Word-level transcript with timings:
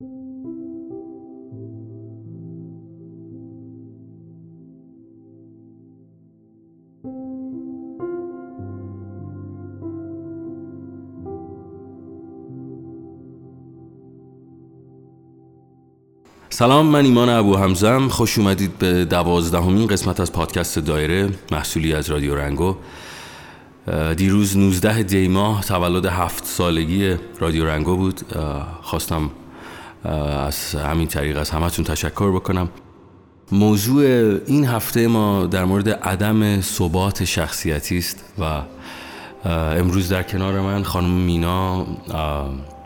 سلام 0.00 0.08
من 16.86 17.04
ایمان 17.04 17.28
ابو 17.28 17.56
همزم 17.56 18.08
خوش 18.08 18.38
اومدید 18.38 18.78
به 18.78 19.04
دوازدهمین 19.04 19.86
قسمت 19.86 20.20
از 20.20 20.32
پادکست 20.32 20.78
دایره 20.78 21.28
محصولی 21.52 21.92
از 21.92 22.10
رادیو 22.10 22.34
رنگو. 22.34 22.76
دیروز 24.16 24.56
19 24.56 25.02
دی 25.02 25.28
ماه 25.28 25.64
تولد 25.64 26.06
هفت 26.06 26.44
سالگی 26.44 27.14
رادیو 27.40 27.66
رنگو 27.66 27.96
بود. 27.96 28.20
خواستم 28.82 29.30
از 30.04 30.74
همین 30.74 31.08
طریق 31.08 31.38
از 31.38 31.50
همتون 31.50 31.84
تشکر 31.84 32.32
بکنم. 32.32 32.68
موضوع 33.52 34.04
این 34.46 34.66
هفته 34.66 35.06
ما 35.06 35.46
در 35.46 35.64
مورد 35.64 35.88
عدم 35.88 36.60
ثبات 36.60 37.24
شخصیتی 37.24 37.98
است 37.98 38.24
و 38.38 38.62
امروز 39.48 40.08
در 40.08 40.22
کنار 40.22 40.60
من 40.60 40.82
خانم 40.82 41.10
مینا 41.10 41.86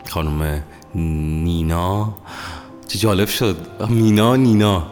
خانم 0.09 0.63
نینا. 0.95 2.13
چه 2.87 2.99
جالب 2.99 3.27
شد. 3.27 3.57
مینا 3.89 4.35
نینا 4.35 4.87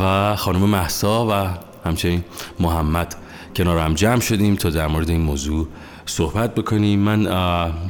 و 0.00 0.36
خانم 0.36 0.60
محسا 0.60 1.26
و 1.26 1.48
همچنین 1.88 2.24
محمد. 2.60 3.16
کنار 3.56 3.78
هم 3.78 3.94
جمع 3.94 4.20
شدیم 4.20 4.56
تا 4.56 4.70
در 4.70 4.86
مورد 4.86 5.10
این 5.10 5.20
موضوع 5.20 5.66
صحبت 6.06 6.54
بکنیم. 6.54 7.00
من 7.00 7.24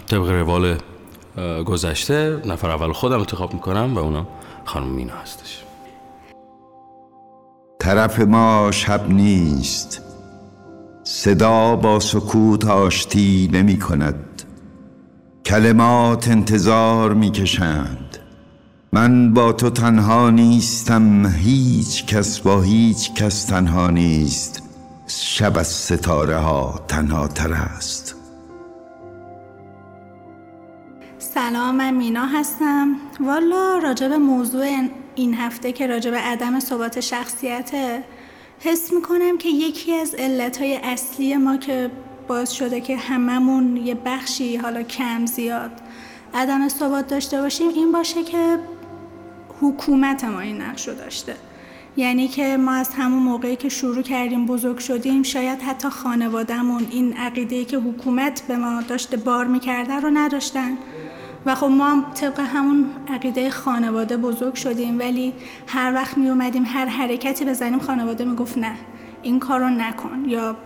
طبق 0.06 0.28
روال 0.28 0.76
گذشته 1.66 2.42
نفر 2.46 2.70
اول 2.70 2.92
خودم 2.92 3.18
انتخاب 3.18 3.54
می‌کنم 3.54 3.96
و 3.96 3.98
اونا 3.98 4.26
خانم 4.64 4.88
مینا 4.88 5.14
هستش. 5.14 5.64
طرف 7.78 8.20
ما 8.20 8.70
شب 8.70 9.10
نیست. 9.10 10.02
صدا 11.04 11.76
با 11.76 12.00
سکوت 12.00 12.64
آشتی 12.64 13.50
نمی 13.52 13.78
کند 13.78 14.42
کلمات 15.46 16.28
انتظار 16.28 17.14
می 17.14 17.30
کشند 17.30 18.18
من 18.92 19.34
با 19.34 19.52
تو 19.52 19.70
تنها 19.70 20.30
نیستم 20.30 21.26
هیچ 21.26 22.06
کس 22.06 22.40
با 22.40 22.60
هیچ 22.60 23.14
کس 23.14 23.44
تنها 23.44 23.90
نیست. 23.90 24.62
شب 25.06 25.58
از 25.58 25.66
ستاره 25.66 26.36
ها 26.36 26.80
تنها 26.88 27.28
تر 27.28 27.52
است. 27.52 28.16
سلام 31.34 31.74
من 31.74 31.94
مینا 31.94 32.26
هستم. 32.26 32.96
والا 33.20 33.78
راجب 33.78 34.12
موضوع 34.12 34.66
این 35.14 35.34
هفته 35.34 35.72
که 35.72 35.86
راجب 35.86 36.14
عدم 36.14 36.60
ثبات 36.60 37.00
شخصیته 37.00 38.04
حس 38.60 38.92
می‌کنم 38.92 39.38
که 39.38 39.48
یکی 39.48 39.94
از 39.94 40.14
علتهای 40.14 40.76
اصلی 40.76 41.36
ما 41.36 41.56
که 41.56 41.90
باعث 42.28 42.50
شده 42.50 42.80
که 42.80 42.96
هممون 42.96 43.76
یه 43.76 43.94
بخشی 43.94 44.56
حالا 44.56 44.82
کم 44.82 45.26
زیاد 45.26 45.70
عدم 46.34 46.68
ثبات 46.68 47.06
داشته 47.06 47.40
باشیم 47.40 47.68
این 47.68 47.92
باشه 47.92 48.24
که 48.24 48.58
حکومت 49.60 50.24
ما 50.24 50.40
این 50.40 50.60
نقش 50.60 50.88
رو 50.88 50.94
داشته. 50.94 51.36
یعنی 51.96 52.28
که 52.28 52.56
ما 52.56 52.72
از 52.72 52.88
همون 52.88 53.22
موقعی 53.22 53.56
که 53.56 53.68
شروع 53.68 54.02
کردیم 54.02 54.46
بزرگ 54.46 54.78
شدیم 54.78 55.22
شاید 55.22 55.62
حتی 55.62 55.88
خانوادهمون 55.88 56.86
این 56.90 57.12
عقیده 57.16 57.64
که 57.64 57.76
حکومت 57.76 58.42
به 58.48 58.56
ما 58.56 58.82
داشته 58.82 59.16
بار 59.16 59.46
می‌کرده 59.46 59.94
رو 59.94 60.10
نداشتن. 60.10 60.78
و 61.46 61.54
خب 61.54 61.66
ما 61.66 61.90
هم 61.90 62.04
طبق 62.14 62.40
همون 62.40 62.86
عقیده 63.08 63.50
خانواده 63.50 64.16
بزرگ 64.16 64.54
شدیم 64.54 64.98
ولی 64.98 65.32
هر 65.66 65.94
وقت 65.94 66.18
می 66.18 66.28
اومدیم 66.28 66.64
هر 66.66 66.86
حرکتی 66.86 67.44
بزنیم 67.44 67.78
خانواده 67.78 68.24
می‌گفت 68.24 68.58
نه 68.58 68.76
این 69.22 69.40
کار 69.40 69.60
رو 69.60 69.68
نکن. 69.70 70.24
یا 70.26 70.56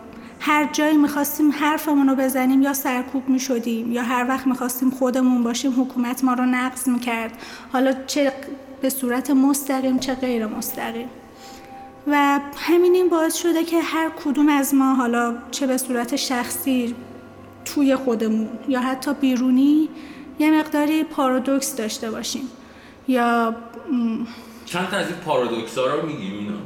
هر 0.40 0.68
جایی 0.72 0.96
می‌خواستیم 0.96 1.50
حرفمون 1.50 2.08
رو 2.08 2.14
بزنیم 2.14 2.62
یا 2.62 2.72
سرکوب 2.72 3.28
می‌شدیم 3.28 3.92
یا 3.92 4.02
هر 4.02 4.26
وقت 4.28 4.46
می‌خواستیم 4.46 4.90
خودمون 4.90 5.42
باشیم 5.42 5.80
حکومت 5.80 6.24
ما 6.24 6.34
رو 6.34 6.46
نقض 6.46 6.88
می‌کرد. 6.88 7.32
حالا 7.72 7.92
چه 8.06 8.32
به 8.80 8.90
صورت 8.90 9.30
مستقیم 9.30 9.98
چه 9.98 10.14
غیر 10.14 10.46
مستقیم. 10.46 11.08
و 12.06 12.40
همین 12.56 12.94
این 12.94 13.08
باعث 13.08 13.34
شده 13.34 13.64
که 13.64 13.80
هر 13.80 14.10
کدوم 14.24 14.48
از 14.48 14.74
ما 14.74 14.94
حالا 14.94 15.34
چه 15.50 15.66
به 15.66 15.76
صورت 15.76 16.16
شخصی 16.16 16.94
توی 17.64 17.96
خودمون 17.96 18.48
یا 18.68 18.80
حتی 18.80 19.14
بیرونی 19.14 19.88
یه 20.38 20.50
مقداری 20.50 21.04
پارادوکس 21.04 21.76
داشته 21.76 22.10
باشیم. 22.10 22.48
یا 23.08 23.54
چند 24.66 24.88
تا 24.88 24.96
از 24.96 25.06
این 25.06 25.16
پارادوکس 25.16 25.78
ها 25.78 25.86
رو 25.86 26.06
میگیم 26.06 26.32
اینا؟ 26.32 26.58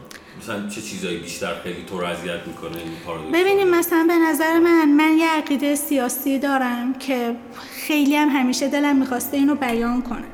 مثلا 0.42 0.68
چه 0.68 0.80
چیزایی 0.80 1.18
بیشتر 1.18 1.54
خیلی 1.62 1.84
تو 1.86 2.00
رو 2.00 2.06
اذیت 2.06 2.46
می‌کنه 2.46 2.76
این 2.76 2.92
پارادوکس 3.06 3.34
ببینیم 3.34 3.68
مثلا 3.68 4.04
به 4.08 4.14
نظر 4.14 4.58
من 4.58 4.88
من 4.88 5.18
یه 5.18 5.28
عقیده 5.28 5.74
سیاسی 5.74 6.38
دارم 6.38 6.94
که 6.94 7.36
خیلی 7.74 8.16
هم 8.16 8.28
همیشه 8.28 8.68
دلم 8.68 8.96
می‌خواسته 8.96 9.36
اینو 9.36 9.54
بیان 9.54 10.02
کنم 10.02 10.24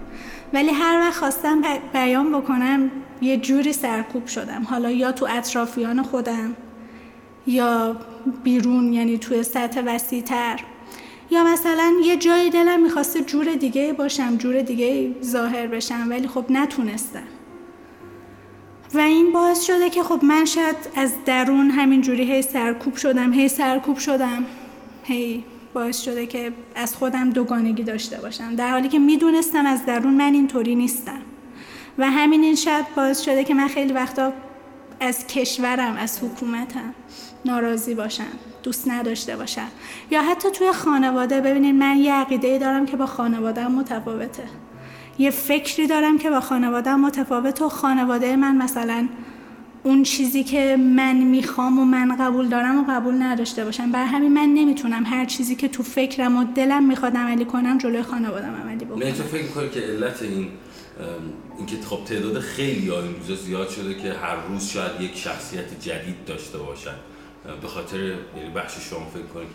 ولی 0.53 0.70
هر 0.70 1.00
وقت 1.00 1.19
خواستم 1.19 1.62
بیان 1.93 2.32
بکنم 2.32 2.91
یه 3.20 3.37
جوری 3.37 3.72
سرکوب 3.72 4.26
شدم. 4.26 4.62
حالا 4.62 4.91
یا 4.91 5.12
تو 5.12 5.26
اطرافیان 5.31 6.03
خودم 6.03 6.56
یا 7.47 7.97
بیرون 8.44 8.93
یعنی 8.93 9.19
توی 9.19 9.43
سطح 9.43 9.82
وسیعتر. 9.87 10.60
یا 11.31 11.44
مثلا 11.44 11.94
یه 12.05 12.16
جای 12.16 12.50
دلم 12.50 12.83
می‌خواسته 12.83 13.21
جور 13.21 13.55
دیگه 13.55 13.93
باشم 13.93 14.37
جور 14.37 14.62
دیگه 14.62 15.15
ظاهر 15.25 15.66
بشم 15.66 16.06
ولی 16.11 16.28
خب 16.28 16.44
نتونستم. 16.50 17.22
و 18.94 18.99
این 18.99 19.33
باعث 19.33 19.62
شده 19.62 19.91
که 19.91 20.03
خب 20.03 20.25
من 20.25 20.44
شاید 20.44 20.77
از 20.97 21.12
درون 21.25 21.71
همین 21.71 22.00
جوری 22.00 22.33
هی 22.33 22.43
سرکوب 22.43 22.97
شدم 22.97 23.33
هی 23.33 23.49
سرکوب 23.49 23.99
شدم. 23.99 24.44
هی 25.05 25.44
باعث 25.75 26.00
شده 26.00 26.27
که 26.27 26.53
از 26.75 26.97
خودم 26.97 27.31
دوگانگی 27.31 27.83
داشته 27.83 28.17
باشم. 28.17 28.55
در 28.55 28.71
حالی 28.71 28.88
که 28.88 28.99
می‌دونستم 28.99 29.67
از 29.67 29.87
درون 29.87 30.15
من 30.15 30.34
اینطوری 30.34 30.75
نیستم. 30.75 31.21
و 31.99 32.11
همین 32.11 32.44
این 32.44 32.55
شاید 32.55 32.87
باعث 32.97 33.21
شده 33.21 33.44
که 33.44 33.55
من 33.55 33.69
خیلی 33.69 33.93
وقتا 33.93 34.33
از 35.01 35.27
کشورم 35.27 35.97
از 35.97 36.19
حکومتم 36.23 36.95
ناراضی 37.45 37.95
باشم 37.95 38.25
دوست 38.63 38.89
نداشته 38.89 39.37
باشم. 39.37 39.69
یا 40.11 40.23
حتی 40.23 40.51
توی 40.51 40.73
خانواده 40.73 41.41
ببینید 41.41 41.75
من 41.75 41.97
یه 41.97 42.15
عقیده 42.15 42.59
دارم 42.59 42.87
که 42.87 42.97
با 42.97 43.07
خانوادم 43.07 43.73
متفاوته. 43.73 44.45
یه 45.19 45.31
فکری 45.31 45.87
دارم 45.87 46.19
که 46.19 46.31
با 46.31 46.41
خانوادم 46.41 47.01
متفاوت 47.01 47.63
و 47.63 47.69
خانواده 47.69 48.37
من 48.37 48.57
مثلا 48.57 49.09
اون 49.83 50.03
چیزی 50.03 50.45
که 50.45 50.77
من 50.77 51.17
می‌خوام 51.17 51.79
و 51.79 51.85
من 51.85 52.17
قبول 52.17 52.49
دارم 52.49 52.79
و 52.79 52.85
قبول 52.89 53.23
نداشته 53.23 53.65
باشم. 53.65 53.93
بر 53.93 54.05
همین 54.05 54.33
من 54.33 54.49
نمی‌تونم 54.55 55.07
هر 55.07 55.25
چیزی 55.25 55.55
که 55.55 55.69
تو 55.69 55.83
فکرم 55.83 56.37
و 56.37 56.45
دلم 56.45 56.85
می‌خواد 56.85 57.17
عملی 57.17 57.45
کنم 57.45 57.79
جلوی 57.79 58.03
خانوادم 58.03 58.55
عملی 58.65 58.85
بکنم. 58.85 58.99
نه 58.99 59.13
تو 59.13 59.23
فکر 59.23 59.69
که 59.69 59.81
علت 59.81 60.23
این 60.23 60.49
اینکه 61.59 61.77
خب 61.91 62.05
تعداد 62.05 62.41
خیلی 62.41 62.91
این 62.91 63.15
روزا 63.21 63.43
زیاد 63.43 63.69
شده 63.69 63.95
که 63.95 64.13
هر 64.13 64.37
روز 64.49 64.65
شاید 64.67 65.01
یک 65.01 65.17
شخصیت 65.17 65.81
جدید 65.81 66.25
داشته 66.27 66.59
باشن. 66.59 66.95
به 67.63 67.69
خاطر 67.69 67.99
یعنی 67.99 68.51
بخش 68.55 68.75
شما 68.91 69.07
فکر 69.15 69.23
کنید 69.23 69.49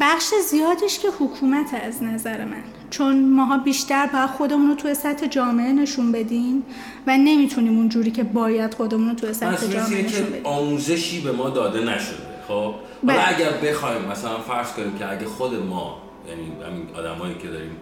بخش 0.00 0.30
زیادش 0.50 0.98
که 0.98 1.08
حکومت 1.18 1.74
از 1.74 2.02
نظر 2.02 2.44
من. 2.44 2.62
چون 2.90 3.28
ماها 3.28 3.58
بیشتر 3.58 4.06
باید 4.06 4.30
خودمون 4.30 4.68
رو 4.68 4.74
توی 4.74 4.94
سطح 4.94 5.26
جامعه 5.26 5.72
نشون 5.72 6.12
بدیم 6.12 6.62
و 7.06 7.16
نمی‌تونیم 7.18 7.78
اونجوری 7.78 8.10
که 8.10 8.22
باید 8.22 8.74
خودمون 8.74 9.08
رو 9.08 9.14
توی 9.14 9.32
سطح 9.32 9.66
جامعه 9.66 10.02
نشون 10.02 10.26
بدیم. 10.26 10.46
آموزشی 10.46 11.20
به 11.20 11.32
ما 11.32 11.50
داده 11.50 11.80
نشده. 11.80 12.16
خب؟ 12.48 12.52
حالا 12.54 12.74
بله. 13.04 13.28
اگر 13.28 13.52
بخوایم 13.52 14.04
مثلا 14.04 14.38
فرض 14.38 14.72
کنیم 14.72 14.98
که 14.98 15.12
اگه 15.12 15.26
خود 15.26 15.54
ما 15.54 16.02
یعنی 16.28 16.42
همین 16.42 16.88
آدمایی 16.96 17.34
که 17.34 17.48
داریم 17.48 17.76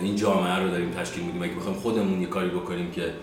این 0.00 0.16
جامعه 0.16 0.56
رو 0.56 0.70
داریم 0.70 0.90
تشکیل 0.90 1.24
میدیم. 1.24 1.42
اگه 1.42 1.54
بخوایم 1.54 1.78
خودمون 1.78 2.20
یه 2.20 2.26
کاری 2.26 2.48
بکنیم 2.48 2.90
که 2.90 3.14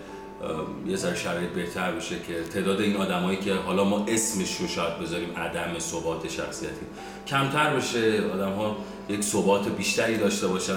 یه 0.86 0.96
ذره 0.96 1.14
شرایط 1.14 1.50
بهتر 1.50 1.92
بشه 1.92 2.16
که 2.28 2.42
تعداد 2.54 2.80
این 2.80 2.96
آدمایی 2.96 3.38
که 3.38 3.54
حالا 3.54 3.84
ما 3.84 4.04
اسمش 4.08 4.56
رو 4.56 4.66
شاید 4.66 4.98
بذاریم 4.98 5.28
عدم 5.36 5.78
ثبات 5.78 6.28
شخصیتی. 6.28 6.86
کمتر 7.26 7.76
بشه 7.76 8.22
آدم 8.34 8.52
ها 8.52 8.76
یک 9.08 9.22
ثبات 9.22 9.68
بیشتری 9.68 10.16
داشته 10.16 10.46
باشن 10.46 10.74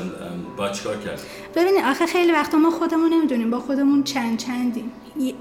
با 0.58 0.70
چیکار 0.70 0.98
کرد؟ 0.98 1.22
ببینید 1.56 1.84
آخه 1.86 2.06
خیلی 2.06 2.32
وقتا 2.32 2.58
ما 2.58 2.72
خودمون 2.72 3.14
نمی‌دونیم 3.14 3.52
با 3.52 3.60
خودمون 3.60 4.04
چند 4.04 4.38
چندیم 4.38 4.92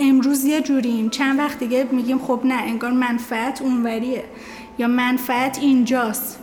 امروز 0.01 0.45
یه 0.45 0.61
جوریم 0.61 1.11
چند 1.11 1.39
وقت 1.39 1.59
دیگه 1.59 1.87
میگیم 1.93 2.19
خب 2.19 2.41
نه 2.45 2.55
انگار 2.55 2.91
منفعت 2.91 3.63
اونوریه 3.63 4.25
یا 4.79 4.89
منفعت 4.89 5.59
اینجاست. 5.59 6.41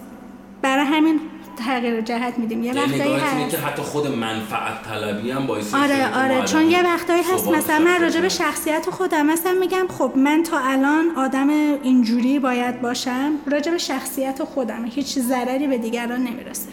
برای 0.62 0.86
همین 0.86 1.20
تغییر 1.56 2.02
جهت 2.02 2.40
میدیم. 2.40 2.64
یه 2.64 2.76
یعنی 2.76 2.80
وقتایی 2.80 3.16
هست 3.16 3.52
که 3.52 3.58
حتی 3.58 3.82
خود 3.82 4.08
منفعت 4.08 4.84
طلبی 4.84 5.32
هم 5.32 5.48
باعث 5.48 5.74
آره 5.74 6.18
آره 6.24 6.46
چون 6.46 6.72
یه 6.72 6.84
وقتایی 6.84 7.24
هست 7.34 7.48
مثلا 7.48 7.80
من 7.80 8.02
راجع 8.02 8.22
به 8.22 8.30
شخصیت 8.30 8.90
خودم 8.90 9.26
مثلا 9.26 9.52
میگم 9.52 9.86
خب 9.98 10.12
من 10.16 10.44
تا 10.44 10.60
الان 10.60 11.06
آدم 11.16 11.50
اینجوری 11.84 12.40
باید 12.40 12.82
باشم 12.82 13.32
راجع 13.52 13.72
به 13.72 13.78
شخصیت 13.78 14.44
خودم 14.44 14.86
هیچ 14.86 15.20
ضرری 15.20 15.68
به 15.68 15.78
دیگران 15.78 16.24
نمی‌رسه. 16.24 16.68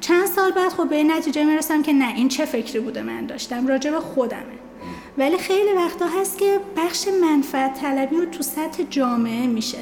چند 0.00 0.26
سال 0.26 0.50
بعد 0.50 0.72
خب 0.72 0.88
به 0.88 0.96
این 0.96 1.10
نتیجه 1.10 1.44
می‌رسم 1.44 1.82
که 1.82 1.92
نه 1.92 2.14
این 2.14 2.28
چه 2.28 2.44
فکری 2.44 2.80
بوده 2.80 3.02
من 3.02 3.26
داشتم؟ 3.26 3.66
راجع 3.66 3.90
به 3.90 4.00
خودمه. 4.00 4.60
ولی 5.18 5.38
خیلی 5.38 5.72
وقتا 5.76 6.06
هست 6.20 6.38
که 6.38 6.60
بخش 6.76 7.08
منفعت 7.22 7.80
طلبی 7.80 8.16
رو 8.16 8.26
تو 8.26 8.42
سطح 8.42 8.82
جامعه 8.90 9.46
میشه. 9.46 9.78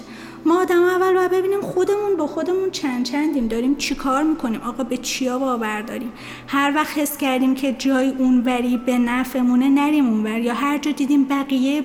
ما 0.48 0.60
آدم 0.60 0.82
اول 0.82 1.14
باید 1.14 1.30
ببینیم 1.30 1.60
خودمون 1.60 2.16
با 2.16 2.26
خودمون 2.26 2.70
چند 2.70 3.04
چندیم 3.04 3.48
داریم 3.48 3.76
چی 3.76 3.94
کار 3.94 4.22
می‌کنیم؟ 4.22 4.60
آقا 4.60 4.84
به 4.84 4.96
چیا 4.96 5.38
باور 5.38 5.82
داریم؟ 5.82 6.12
هر 6.46 6.72
وقت 6.76 6.98
حس 6.98 7.16
کردیم 7.16 7.54
که 7.54 7.72
جای 7.72 8.08
اونوری 8.08 8.76
به 8.76 8.98
نفعمونه 8.98 9.68
نریم 9.68 10.06
اونور 10.06 10.38
یا 10.38 10.54
هر 10.54 10.78
جا 10.78 10.90
دیدیم 10.90 11.24
بقیه 11.24 11.84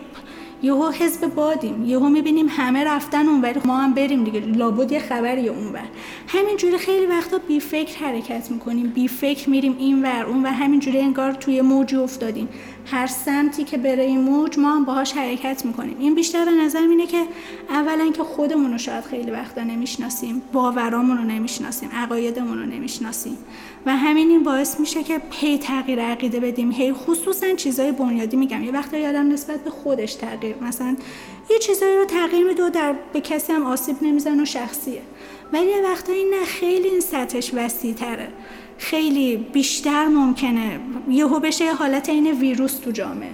یهو 0.63 0.89
حزب 0.89 1.35
بادیم 1.35 1.85
یهو 1.85 2.09
می‌بینیم 2.09 2.47
همه 2.49 2.83
رفتن 2.83 3.27
اونور 3.27 3.61
ما 3.65 3.77
هم 3.77 3.93
بریم 3.93 4.23
دیگه 4.23 4.39
لابد 4.39 4.91
یه 4.91 4.99
خبری 4.99 5.49
اونور. 5.49 5.87
همینجوری 6.27 6.77
خیلی 6.77 7.05
وقتا 7.05 7.37
بی 7.47 7.59
فکر 7.59 8.05
حرکت 8.05 8.51
می‌کنیم 8.51 8.87
بی 8.87 9.07
فکر 9.07 9.49
میریم 9.49 9.75
اینور 9.79 10.25
اون 10.25 10.43
و 10.43 10.47
همینجوری 10.47 10.99
انگار 10.99 11.31
توی 11.31 11.61
موج 11.61 11.95
افتادیم. 11.95 12.49
هر 12.85 13.07
سمتی 13.07 13.63
که 13.63 13.77
بره 13.77 14.03
این 14.03 14.19
موج 14.19 14.59
ما 14.59 14.75
هم 14.75 14.85
باهاش 14.85 15.13
حرکت 15.13 15.65
می‌کنیم. 15.65 15.95
این 15.99 16.15
بیشتر 16.15 16.45
به 16.45 16.51
نظر 16.51 16.79
اینه 16.79 17.07
که 17.07 17.23
اولا 17.69 18.11
که 18.11 18.23
خودمون 18.23 18.71
رو 18.71 18.77
شاید 18.77 19.03
خیلی 19.03 19.31
وقتا 19.31 19.63
نمی‌شناسیم 19.63 20.41
باورامون 20.53 21.17
رو 21.17 21.23
نمی‌شناسیم 21.23 21.89
عقایدمون 21.93 22.59
رو 22.59 22.65
نمی‌شناسیم. 22.65 23.37
و 23.85 23.95
همین 23.95 24.29
این 24.29 24.43
باعث 24.43 24.79
میشه 24.79 25.03
که 25.03 25.21
پی 25.31 25.57
تغییر 25.57 26.01
عقیده 26.01 26.39
بدیم 26.39 26.71
هی 26.71 26.93
خصوصا 26.93 27.53
چیزای 27.53 27.91
بنیادی 27.91 28.37
میگم. 28.37 28.63
یه 28.63 28.71
وقتا 28.71 28.97
یادم 28.97 29.31
نسبت 29.31 29.63
به 29.63 29.69
خودش 29.69 30.13
تغییر 30.13 30.55
مثلا 30.61 30.95
یه 31.49 31.59
چیزایی 31.59 31.97
رو 31.97 32.05
تغییر 32.05 32.47
میده 32.47 32.63
و 32.63 32.69
در 32.69 32.95
به 33.13 33.21
کسی 33.21 33.53
هم 33.53 33.65
آسیب 33.65 33.95
نمیزن 34.01 34.39
و 34.39 34.45
شخصیه. 34.45 35.01
ولی 35.53 35.65
یه 35.65 35.81
وقتایی 35.81 36.23
نه 36.23 36.45
خیلی 36.45 36.87
این 36.87 36.99
سطحش 36.99 37.53
وسیع 37.53 37.93
تره 37.93 38.27
خیلی 38.77 39.37
بیشتر 39.37 40.07
ممکنه. 40.07 40.79
یهو 41.09 41.39
بشه 41.39 41.65
یه 41.65 41.73
حالت 41.73 42.09
این 42.09 42.31
ویروس 42.31 42.77
تو 42.77 42.91
جامعه. 42.91 43.29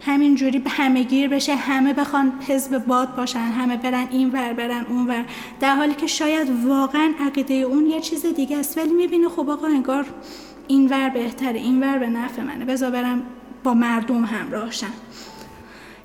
همینجوری 0.00 0.62
همه 0.68 1.02
گیر 1.02 1.28
بشه 1.28 1.54
همه 1.54 1.92
بخوان 1.92 2.32
حزب 2.48 2.78
باد 2.78 3.16
باشن 3.16 3.38
همه 3.38 3.76
برن 3.76 4.08
این 4.10 4.30
ور 4.30 4.52
برن 4.52 4.86
اون 4.88 5.06
ور 5.06 5.24
در 5.60 5.74
حالی 5.74 5.94
که 5.94 6.06
شاید 6.06 6.48
واقعا 6.64 7.12
عقیده 7.20 7.54
اون 7.54 7.86
یه 7.86 8.00
چیز 8.00 8.26
دیگه 8.26 8.56
است. 8.56 8.78
ولی 8.78 8.92
می‌بینه 8.92 9.28
خب 9.28 9.50
آقا 9.50 9.66
انگار 9.66 10.06
این 10.68 10.88
ور 10.88 11.08
بهتره 11.08 11.58
این 11.58 11.80
ور 11.80 11.98
به 11.98 12.06
نفع 12.06 12.42
منه. 12.42 12.64
بذار 12.64 12.90
برم 12.90 13.22
با 13.64 13.74
مردم 13.74 14.24
همراهشم 14.24 14.92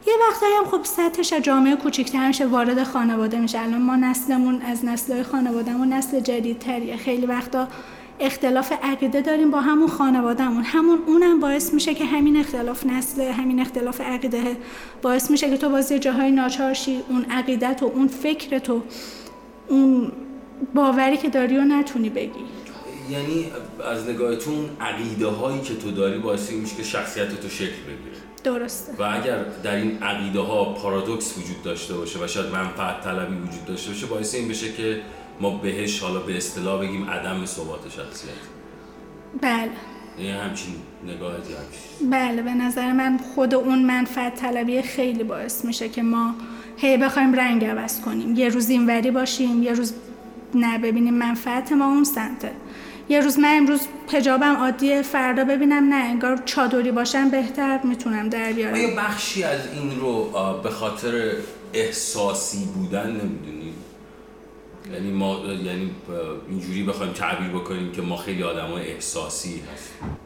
یه 0.08 0.14
وقتایی 0.30 0.54
هم 0.56 0.66
خب 0.66 0.84
سطحش 0.84 1.34
جامعه 1.34 1.76
کوچیک‌تر 1.76 2.28
میشه 2.28 2.46
وارد 2.46 2.84
خانواده 2.84 3.40
میشه. 3.40 3.60
الان 3.60 3.82
ما 3.82 3.96
نسلمون 3.96 4.62
از 4.62 4.86
نسل‌های 4.86 5.24
خانوادهمون 5.24 5.94
نسل 5.94 6.20
جدیدتریه. 6.20 6.98
خیلی 6.98 7.26
وقتا 7.26 7.68
اختلاف 8.20 8.74
عقیده 8.84 9.22
داریم 9.22 9.52
با 9.52 9.62
همون 9.62 9.88
خانوادهمون. 9.88 10.64
همون 10.64 11.00
اونم 11.06 11.40
باعث 11.40 11.74
میشه 11.74 11.94
که 11.94 12.06
همین 12.06 12.38
اختلاف 12.38 12.86
نسل 12.86 13.22
همین 13.22 13.60
اختلاف 13.60 14.02
عقیده 14.02 14.58
باعث 15.02 15.32
میشه 15.32 15.50
که 15.50 15.58
تو 15.58 15.70
باز 15.70 15.92
جاهای 15.92 16.32
ناچارشی 16.32 17.00
اون 17.10 17.26
عقیدت 17.32 17.84
و 17.84 17.86
اون 17.86 18.08
فکر 18.08 18.60
تو 18.60 18.82
اون 19.68 20.12
باوری 20.76 21.18
که 21.18 21.30
داری 21.30 21.58
رو 21.58 21.64
نتونی 21.64 22.10
بگی. 22.10 22.30
یعنی 23.10 23.52
از 23.92 24.10
نگاهتون 24.10 24.70
عقیده 24.82 25.28
هایی 25.28 25.62
که 25.62 25.76
تو 25.76 25.92
داری 25.92 26.20
باعث 26.20 26.52
میشه 26.52 26.76
که 26.76 26.84
شخصیت 26.84 27.42
تو 27.42 27.50
شکل 27.50 27.82
بگیره. 27.88 28.24
درسته. 28.44 28.94
و 29.00 29.04
اگر 29.04 29.44
در 29.64 29.76
این 29.76 30.04
عقیده 30.04 30.40
ها 30.40 30.74
پارادوکس 30.74 31.38
وجود 31.38 31.64
داشته 31.64 31.94
باشه 31.94 32.20
و 32.24 32.28
شاید 32.28 32.52
منفعت 32.52 33.04
طلبی 33.04 33.36
وجود 33.36 33.66
داشته 33.66 33.90
باشه 33.90 34.06
باعث 34.06 34.36
این 34.36 34.48
بشه 34.48 34.74
که 34.74 35.02
ما 35.42 35.58
بهش 35.58 36.00
حالا 36.00 36.20
به 36.20 36.38
اصطلاح 36.38 36.82
بگیم 36.82 37.10
عدم 37.10 37.46
ثبات 37.46 37.90
شخصیت 37.90 38.34
بله. 39.42 39.70
یه 40.20 40.34
همچین 40.36 40.76
نگاهتی 41.04 41.54
همچین 41.54 42.10
بله 42.10 42.42
به 42.42 42.54
نظر 42.54 42.92
من 42.92 43.18
خود 43.36 43.54
اون 43.54 43.86
منفعت 43.86 44.36
طلبی 44.36 44.82
خیلی 44.82 45.24
باعث 45.24 45.66
میشه 45.66 45.90
که 45.90 46.02
ما 46.02 46.36
هی 46.78 46.98
بخوایم 46.98 47.34
رنگ 47.34 47.66
عوض 47.66 48.02
کنیم. 48.02 48.36
یه 48.36 48.50
روز 48.50 48.70
اینوری 48.70 49.12
باشیم 49.12 49.64
یه 49.64 49.74
روز 49.74 49.94
نه 50.56 50.78
ببینیم 50.78 51.14
منفعت 51.14 51.72
ما 51.72 51.86
اون 51.86 52.04
سمته. 52.04 52.52
یه 53.10 53.20
روز 53.20 53.40
من 53.40 53.58
امروز 53.58 53.82
پجابم 54.08 54.56
عادیه 54.56 55.02
فردا 55.02 55.44
ببینم 55.44 55.94
نه 55.94 55.96
انگار 55.96 56.42
چادری 56.46 56.92
باشم 56.92 57.30
بهتر 57.30 57.80
می‌تونم 57.84 58.30
در 58.30 58.54
بیارم. 58.54 58.74
آیا 58.74 58.96
بخشی 58.96 59.44
از 59.44 59.60
این 59.74 60.00
رو 60.00 60.30
به 60.64 60.70
خاطر 60.70 61.32
احساسی 61.74 62.66
بودن 62.66 63.08
نمی‌دونیم. 63.08 63.74
یعنی 64.94 65.12
ما 65.12 65.40
یعنی 65.46 65.92
اینجوری 66.50 66.84
بخوایم 66.84 67.14
تعبیر 67.14 67.50
بکنیم 67.50 67.92
که 67.92 68.02
ما 68.02 68.18
خیلی 68.18 68.44
آدمای 68.44 68.88
احساسی 68.88 69.62
هستیم. 69.74 70.18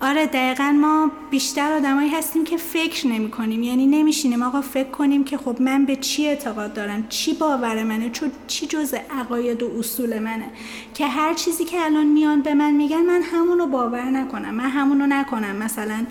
آره 0.00 0.26
دقیقا 0.26 0.76
ما 0.80 1.10
بیشتر 1.30 1.72
آدمایی 1.72 2.08
هستیم 2.08 2.44
که 2.44 2.56
فکر 2.56 3.06
نمی 3.06 3.30
کنیم 3.30 3.62
یعنی 3.62 3.86
نمیشینیم. 3.86 4.42
آقا 4.42 4.60
فکر 4.60 4.90
کنیم 4.90 5.24
که 5.24 5.38
خب 5.38 5.56
من 5.60 5.84
به 5.84 5.96
چی 5.96 6.26
اعتقاد 6.26 6.72
دارم؟ 6.74 7.06
چی 7.08 7.34
باور 7.34 7.82
منه؟ 7.82 8.10
چون 8.10 8.30
چی 8.46 8.66
جز 8.66 8.94
عقاید 9.10 9.62
و 9.62 9.70
اصول 9.78 10.18
منه؟ 10.18 10.46
که 10.94 11.06
هر 11.06 11.34
چیزی 11.34 11.64
که 11.64 11.84
الان 11.84 12.06
میان 12.06 12.42
به 12.42 12.54
من 12.54 12.74
میگن 12.74 13.02
من 13.02 13.22
همونو 13.22 13.66
باور 13.66 14.04
نکنم. 14.04 14.54
من 14.54 14.68
همونو 14.68 15.06
نکنم. 15.06 15.56
مثلا 15.56 16.06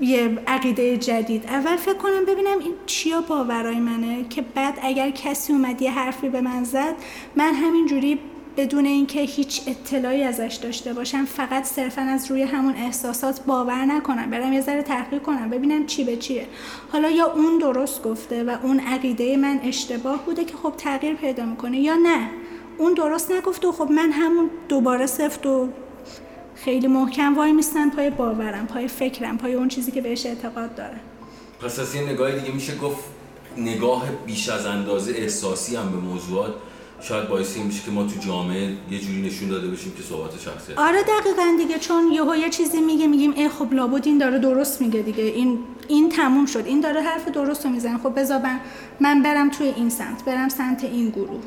یه 0.00 0.38
عقیده 0.46 0.96
جدید. 0.96 1.46
اول 1.46 1.76
فکر 1.76 1.94
کنم 1.94 2.24
ببینم 2.24 2.58
این 2.58 2.74
چیا 2.86 3.20
باورای 3.20 3.80
منه 3.80 4.24
که 4.28 4.42
بعد 4.42 4.78
اگر 4.82 5.10
کسی 5.10 5.52
اومد 5.52 5.82
یه 5.82 5.90
حرفی 5.90 6.28
به 6.28 6.40
من 6.40 6.64
زد 6.64 6.94
من 7.36 7.54
همینجوری 7.54 8.18
بدون 8.56 8.86
اینکه 8.86 9.20
هیچ 9.20 9.62
اطلاعی 9.66 10.22
ازش 10.22 10.58
داشته 10.62 10.92
باشم 10.92 11.24
فقط 11.24 11.64
صرفا 11.64 12.02
از 12.02 12.30
روی 12.30 12.42
همون 12.42 12.74
احساسات 12.74 13.40
باور 13.46 13.84
نکنم. 13.84 14.30
برم 14.30 14.52
یه 14.52 14.60
ذره 14.60 14.82
تحقیق 14.82 15.22
کنم 15.22 15.50
ببینم 15.50 15.86
چی 15.86 16.04
به 16.04 16.16
چیه. 16.16 16.46
حالا 16.92 17.10
یا 17.10 17.32
اون 17.32 17.58
درست 17.58 18.02
گفته 18.02 18.44
و 18.44 18.56
اون 18.62 18.80
عقیده 18.80 19.36
من 19.36 19.60
اشتباه 19.64 20.24
بوده 20.24 20.44
که 20.44 20.56
خب 20.56 20.72
تغییر 20.76 21.14
پیدا 21.14 21.44
می‌کنه 21.44 21.78
یا 21.80 21.94
نه. 21.94 22.30
اون 22.78 22.94
درست 22.94 23.32
نگفته 23.32 23.68
و 23.68 23.72
خب 23.72 23.90
من 23.90 24.12
همون 24.12 24.50
دوباره 24.68 25.06
سفت 25.06 25.46
و 25.46 25.68
خیلی 26.64 26.86
محکم 26.86 27.36
وای 27.36 27.52
میستن 27.52 27.90
پای 27.90 28.10
باورم 28.10 28.66
پای 28.66 28.88
فکرم 28.88 29.38
پای 29.38 29.54
اون 29.54 29.68
چیزی 29.68 29.90
که 29.92 30.00
بهش 30.00 30.26
اعتقاد 30.26 30.74
داره. 30.74 31.00
پس 31.60 31.78
از 31.78 31.94
یه 31.94 32.02
نگاه 32.02 32.38
دیگه 32.38 32.54
میشه 32.54 32.76
گفت 32.76 33.04
نگاه 33.56 34.04
بیش 34.26 34.48
از 34.48 34.66
اندازه 34.66 35.12
احساسی 35.12 35.76
هم 35.76 35.90
به 35.90 35.96
موضوعات 35.96 36.54
شاید 37.00 37.28
باعثی 37.28 37.62
میشه 37.62 37.82
که 37.84 37.90
ما 37.90 38.02
تو 38.02 38.20
جامعه 38.20 38.76
یه 38.90 38.98
جوری 38.98 39.22
نشون 39.22 39.48
داده 39.48 39.68
باشیم 39.68 39.92
که 39.92 40.02
صحبت 40.02 40.30
شخصیت. 40.38 40.78
آره 40.78 41.02
دقیقا 41.02 41.56
دیگه 41.58 41.78
چون 41.78 42.12
یهو 42.12 42.36
یه 42.36 42.50
چیزی 42.50 42.80
میگه 42.80 43.06
میگیم 43.06 43.32
ای 43.36 43.48
خب 43.48 43.74
لابد 43.74 44.06
این 44.06 44.18
داره 44.18 44.38
درست 44.38 44.80
میگه 44.80 45.00
دیگه. 45.02 45.24
این 45.24 45.58
این 45.88 46.08
تموم 46.08 46.46
شد. 46.46 46.66
این 46.66 46.80
داره 46.80 47.00
حرف 47.00 47.28
درست 47.28 47.64
رو 47.64 47.72
می‌زنه. 47.72 47.98
خب 47.98 48.20
بذار 48.20 48.40
من 49.00 49.22
برم 49.22 49.50
توی 49.50 49.66
این 49.66 49.90
سمت 49.90 50.24
برم 50.24 50.48
سمت 50.48 50.84
این 50.84 51.08
گروه. 51.08 51.40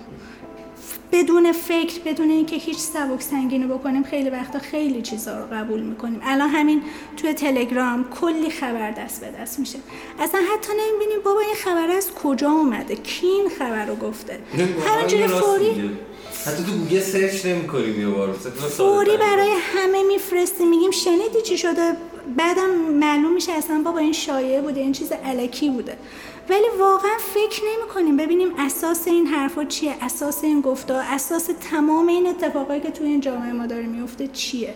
بدون 1.12 1.52
فکر 1.52 2.00
بدون 2.06 2.30
اینکه 2.30 2.56
هیچ 2.56 2.78
سبک 2.78 3.22
سنگینی 3.22 3.66
بکنیم 3.66 4.04
خیلی 4.04 4.30
وقتا 4.30 4.60
خیلی 4.60 5.02
چیزا 5.02 5.40
رو 5.40 5.46
قبول 5.56 5.80
می‌کنیم. 5.80 6.22
الان 6.24 6.50
همین 6.50 6.82
توی 7.18 7.34
تلگرام 7.34 8.06
کلی 8.10 8.50
خبر 8.50 8.92
دست 8.92 9.22
به 9.22 9.32
دست 9.42 9.60
میشه. 9.60 9.80
اصلا 10.20 10.42
حتی 10.54 10.74
نمی‌بینیم 10.74 11.24
بابا 11.26 11.40
این 11.40 11.56
خبر 11.56 11.92
از 11.92 12.12
کجا 12.12 12.52
اومده؟ 12.52 12.96
کی 12.96 13.28
این 13.28 13.50
خبر 13.50 13.86
رو 13.86 13.96
گفته؟ 13.96 14.40
همینجوری 14.88 15.28
فوری 15.28 15.92
حتی 16.46 16.64
تو 16.64 16.72
Google 16.72 17.00
search 17.00 17.46
نمی‌کنیم 17.46 18.02
یه 18.02 18.08
بار 18.08 18.34
فوری 18.78 19.18
برای 19.18 19.52
همه 19.76 20.04
میفرستیم 20.04 20.70
میگیم 20.70 20.92
شنیدی 20.92 21.42
چی 21.46 21.58
شده؟ 21.58 21.94
بعدم 22.38 22.70
معلوم 23.00 23.34
میشه 23.34 23.52
اصلا 23.52 23.82
بابا 23.86 24.00
این 24.00 24.14
شایعه 24.14 24.62
بوده 24.62 24.80
این 24.80 24.92
چیز 24.92 25.12
الکی 25.12 25.70
بوده. 25.70 25.98
ولی 26.50 26.66
واقعا 26.80 27.18
فکر 27.34 27.62
نمی 27.64 27.90
کنیم. 27.94 28.18
ببینیم 28.18 28.48
اساس 28.60 29.08
این 29.08 29.28
حرفا 29.28 29.66
چیه 29.66 29.96
اساس 30.02 30.44
این 30.44 30.62
گفتا 30.62 31.02
اساس 31.02 31.50
تمام 31.72 32.08
این 32.08 32.28
اتفاقایی 32.28 32.82
که 32.82 32.92
توی 32.92 33.08
این 33.08 33.22
جامعه 33.22 33.54
ما 33.54 33.66
داره 33.66 33.84
میفته 33.84 34.28
چیه؟ 34.28 34.74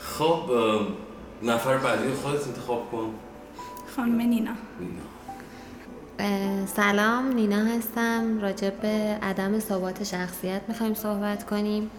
خب 0.00 0.38
نفر 1.42 1.76
بعدی 1.76 2.12
خودت 2.12 2.46
انتخاب 2.46 2.90
کن. 2.92 3.14
خانم 3.96 4.20
نینا. 4.20 4.50
سلام 6.66 7.32
نینا 7.32 7.64
هستم. 7.64 8.40
راجع 8.40 8.70
به 8.70 9.18
عدم 9.22 9.58
ثبات 9.58 10.04
شخصیت 10.04 10.62
می‌خوایم 10.68 10.94
صحبت 10.94 11.46
کنیم. 11.46 11.90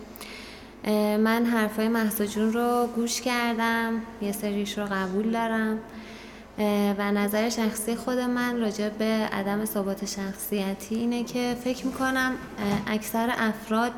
من 1.18 1.46
حرفای 1.46 1.88
محسوجون 1.88 2.54
رو 2.54 2.88
گوش 2.96 3.22
کردم. 3.22 4.02
یه 4.22 4.32
سریش 4.32 4.78
رو 4.78 4.86
قبول 4.86 5.32
دارم. 5.32 5.80
و 6.98 7.12
نظر 7.12 7.50
شخصی 7.50 7.96
خود 7.96 8.20
من 8.20 8.62
راجع 8.62 8.90
به 8.90 9.30
عدم 9.32 9.66
ثبات 9.66 10.06
شخصیتی 10.06 10.96
اینه 10.96 11.24
که 11.24 11.56
فکر 11.64 11.86
می‌کنم 11.86 12.32
اکثر 12.88 13.34
افراد 13.38 13.92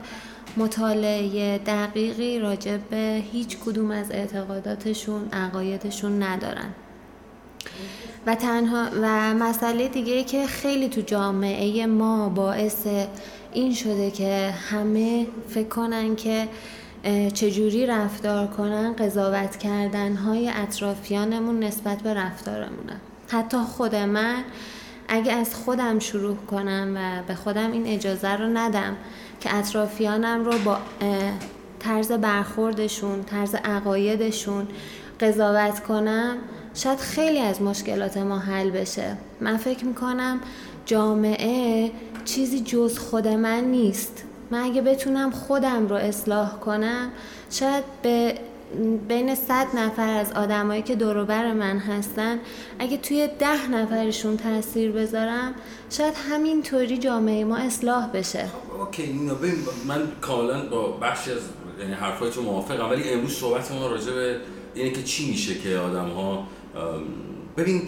مطالعه 0.57 1.57
دقیقی 1.57 2.39
راجع 2.39 2.77
به 2.77 3.23
هیچ 3.31 3.57
کدوم 3.57 3.91
از 3.91 4.11
اعتقاداتشون 4.11 5.29
عقایدشون 5.33 6.23
ندارن. 6.23 6.73
و 8.27 8.35
تنها 8.35 8.87
و 9.01 9.33
مسئله 9.33 9.87
دیگه 9.87 10.23
که 10.23 10.47
خیلی 10.47 10.89
تو 10.89 11.01
جامعه 11.01 11.85
ما 11.85 12.29
باعث 12.29 12.87
این 13.53 13.73
شده 13.73 14.11
که 14.11 14.53
همه 14.69 15.27
فکر 15.49 15.67
کنن 15.67 16.15
که 16.15 16.47
چجوری 17.33 17.85
رفتار 17.85 18.47
کنن 18.47 18.93
قضاوت 18.93 19.57
کردن 19.57 20.15
های 20.15 20.51
اطرافیانمون 20.55 21.59
نسبت 21.63 22.01
به 22.01 22.13
رفتارمونه 22.13 22.95
حتی 23.27 23.57
خود 23.57 23.95
من 23.95 24.43
اگه 25.07 25.33
از 25.33 25.55
خودم 25.55 25.99
شروع 25.99 26.35
کنم 26.35 26.93
و 26.95 27.27
به 27.27 27.35
خودم 27.35 27.71
این 27.71 27.85
اجازه 27.87 28.35
رو 28.35 28.45
ندم 28.45 28.97
که 29.39 29.55
اطرافیانم 29.55 30.45
رو 30.45 30.57
با 30.57 30.77
طرز 31.79 32.11
برخوردشون 32.11 33.23
طرز 33.23 33.55
عقایدشون 33.55 34.67
قضاوت 35.19 35.79
کنم 35.79 36.37
شاید 36.73 36.99
خیلی 36.99 37.39
از 37.39 37.61
مشکلات 37.61 38.17
ما 38.17 38.39
حل 38.39 38.69
بشه. 38.69 39.17
من 39.41 39.57
فکر 39.57 39.85
می‌کنم 39.85 40.39
جامعه 40.85 41.91
چیزی 42.25 42.59
جز 42.59 42.97
خود 42.97 43.27
من 43.27 43.63
نیست. 43.63 44.23
من 44.51 44.59
اگه 44.59 44.81
بتونم 44.81 45.31
خودم 45.31 45.87
رو 45.87 45.95
اصلاح 45.95 46.59
کنم 46.59 47.11
شاید 47.49 47.83
به 48.01 48.35
بین 49.07 49.35
صد 49.35 49.67
نفر 49.75 50.09
از 50.09 50.31
آدمایی 50.31 50.81
که 50.81 50.95
دوروبر 50.95 51.53
من 51.53 51.77
هستن 51.77 52.39
اگه 52.79 52.97
توی 52.97 53.29
ده 53.39 53.69
نفرشون 53.69 54.37
تاثیر 54.37 54.91
بذارم 54.91 55.55
شاید 55.89 56.13
همینطوری 56.31 56.97
جامعه 56.97 57.45
ما 57.45 57.57
اصلاح 57.57 58.07
بشه. 58.07 58.49
اوکی 58.79 59.19
من 59.87 60.01
کاملا 60.21 60.69
با 60.69 60.91
بخشی 60.91 61.31
از 61.31 61.39
یعنی 61.79 61.93
حرفای 61.93 62.31
تو 62.31 62.41
موافقم 62.41 62.89
ولی 62.89 63.09
امروز 63.09 63.33
صحبت 63.33 63.71
ما 63.71 63.87
راجع 63.87 64.13
به 64.13 64.37
اینه 64.75 64.91
که 64.91 65.03
چی 65.03 65.29
میشه 65.29 65.55
که 65.55 65.77
آدم 65.77 66.09
ها 66.09 66.47
ببین 67.57 67.81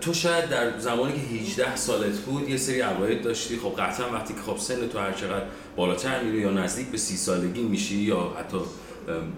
تو 0.00 0.12
شاید 0.14 0.48
در 0.48 0.78
زمانی 0.78 1.12
که 1.12 1.18
18 1.18 1.76
سالت 1.76 2.18
بود 2.18 2.48
یه 2.48 2.56
سری 2.56 2.80
عقاید 2.80 3.22
داشتی. 3.22 3.56
خب 3.56 3.74
قطعا 3.78 4.12
وقتی 4.12 4.34
که 4.34 4.40
خب 4.40 4.58
سن 4.58 4.88
تو 4.88 4.98
هر 4.98 5.12
چقدر 5.12 5.44
بالاتر 5.76 6.22
میره 6.22 6.40
یا 6.40 6.50
نزدیک 6.50 6.86
به 6.86 6.98
سی 6.98 7.16
سالگی 7.16 7.62
میشی 7.62 7.96
یا 7.96 8.32
حتی 8.38 8.56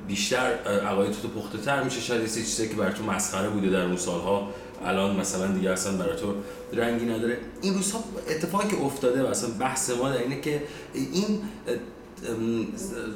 بیشتر 0.09 0.52
عقاید 0.87 1.12
تو 1.23 1.28
پخته 1.28 1.59
تر 1.59 1.83
میشه 1.83 2.00
شاید 2.00 2.23
یه 2.23 2.28
چیزی 2.28 2.68
که 2.68 2.75
برای 2.75 2.92
تو 2.92 3.04
مسخره 3.04 3.49
بوده 3.49 3.71
در 3.71 3.83
اون 3.83 3.97
سالها 3.97 4.49
الان 4.85 5.16
مثلا 5.16 5.47
دیگه 5.47 5.71
اصلا 5.71 5.92
برای 5.92 6.16
تو 6.16 6.35
رنگی 6.73 7.04
نداره. 7.04 7.38
این 7.62 7.75
روزها 7.75 8.04
اتفاقی 8.30 8.68
که 8.68 8.83
افتاده 8.83 9.23
و 9.23 9.26
اصلا 9.26 9.50
بحث 9.61 9.90
ما 9.90 10.11
در 10.11 10.18
اینه 10.18 10.40
که 10.40 10.62
این 10.95 11.42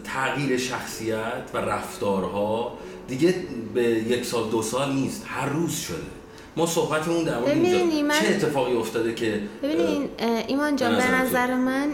تغییر 0.04 0.58
شخصیت 0.58 1.50
و 1.54 1.58
رفتارها 1.58 2.78
دیگه 3.08 3.34
به 3.74 3.82
یک 3.82 4.24
سال 4.24 4.50
دو 4.50 4.62
سال 4.62 4.92
نیست 4.92 5.24
هر 5.26 5.48
روز 5.48 5.74
شده. 5.74 6.19
ما 6.56 6.66
صحبتمون 6.66 7.24
در 7.24 7.38
مورد 7.38 7.48
اینجا 7.48 8.14
چه 8.14 8.28
اتفاقی 8.28 8.76
افتاده 8.76 9.14
که 9.14 9.40
ببینین 9.62 10.08
ایمان 10.46 10.76
جان 10.76 10.96
به 10.96 11.10
نظر 11.10 11.54
من 11.54 11.88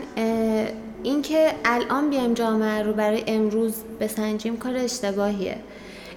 اینکه 1.03 1.55
الان 1.65 2.11
بیایم 2.11 2.35
جامعه 2.35 2.83
رو 2.83 2.93
برای 2.93 3.25
امروز 3.27 3.75
بسنجیم 4.01 4.57
کار 4.57 4.77
اشتباهیه. 4.77 5.57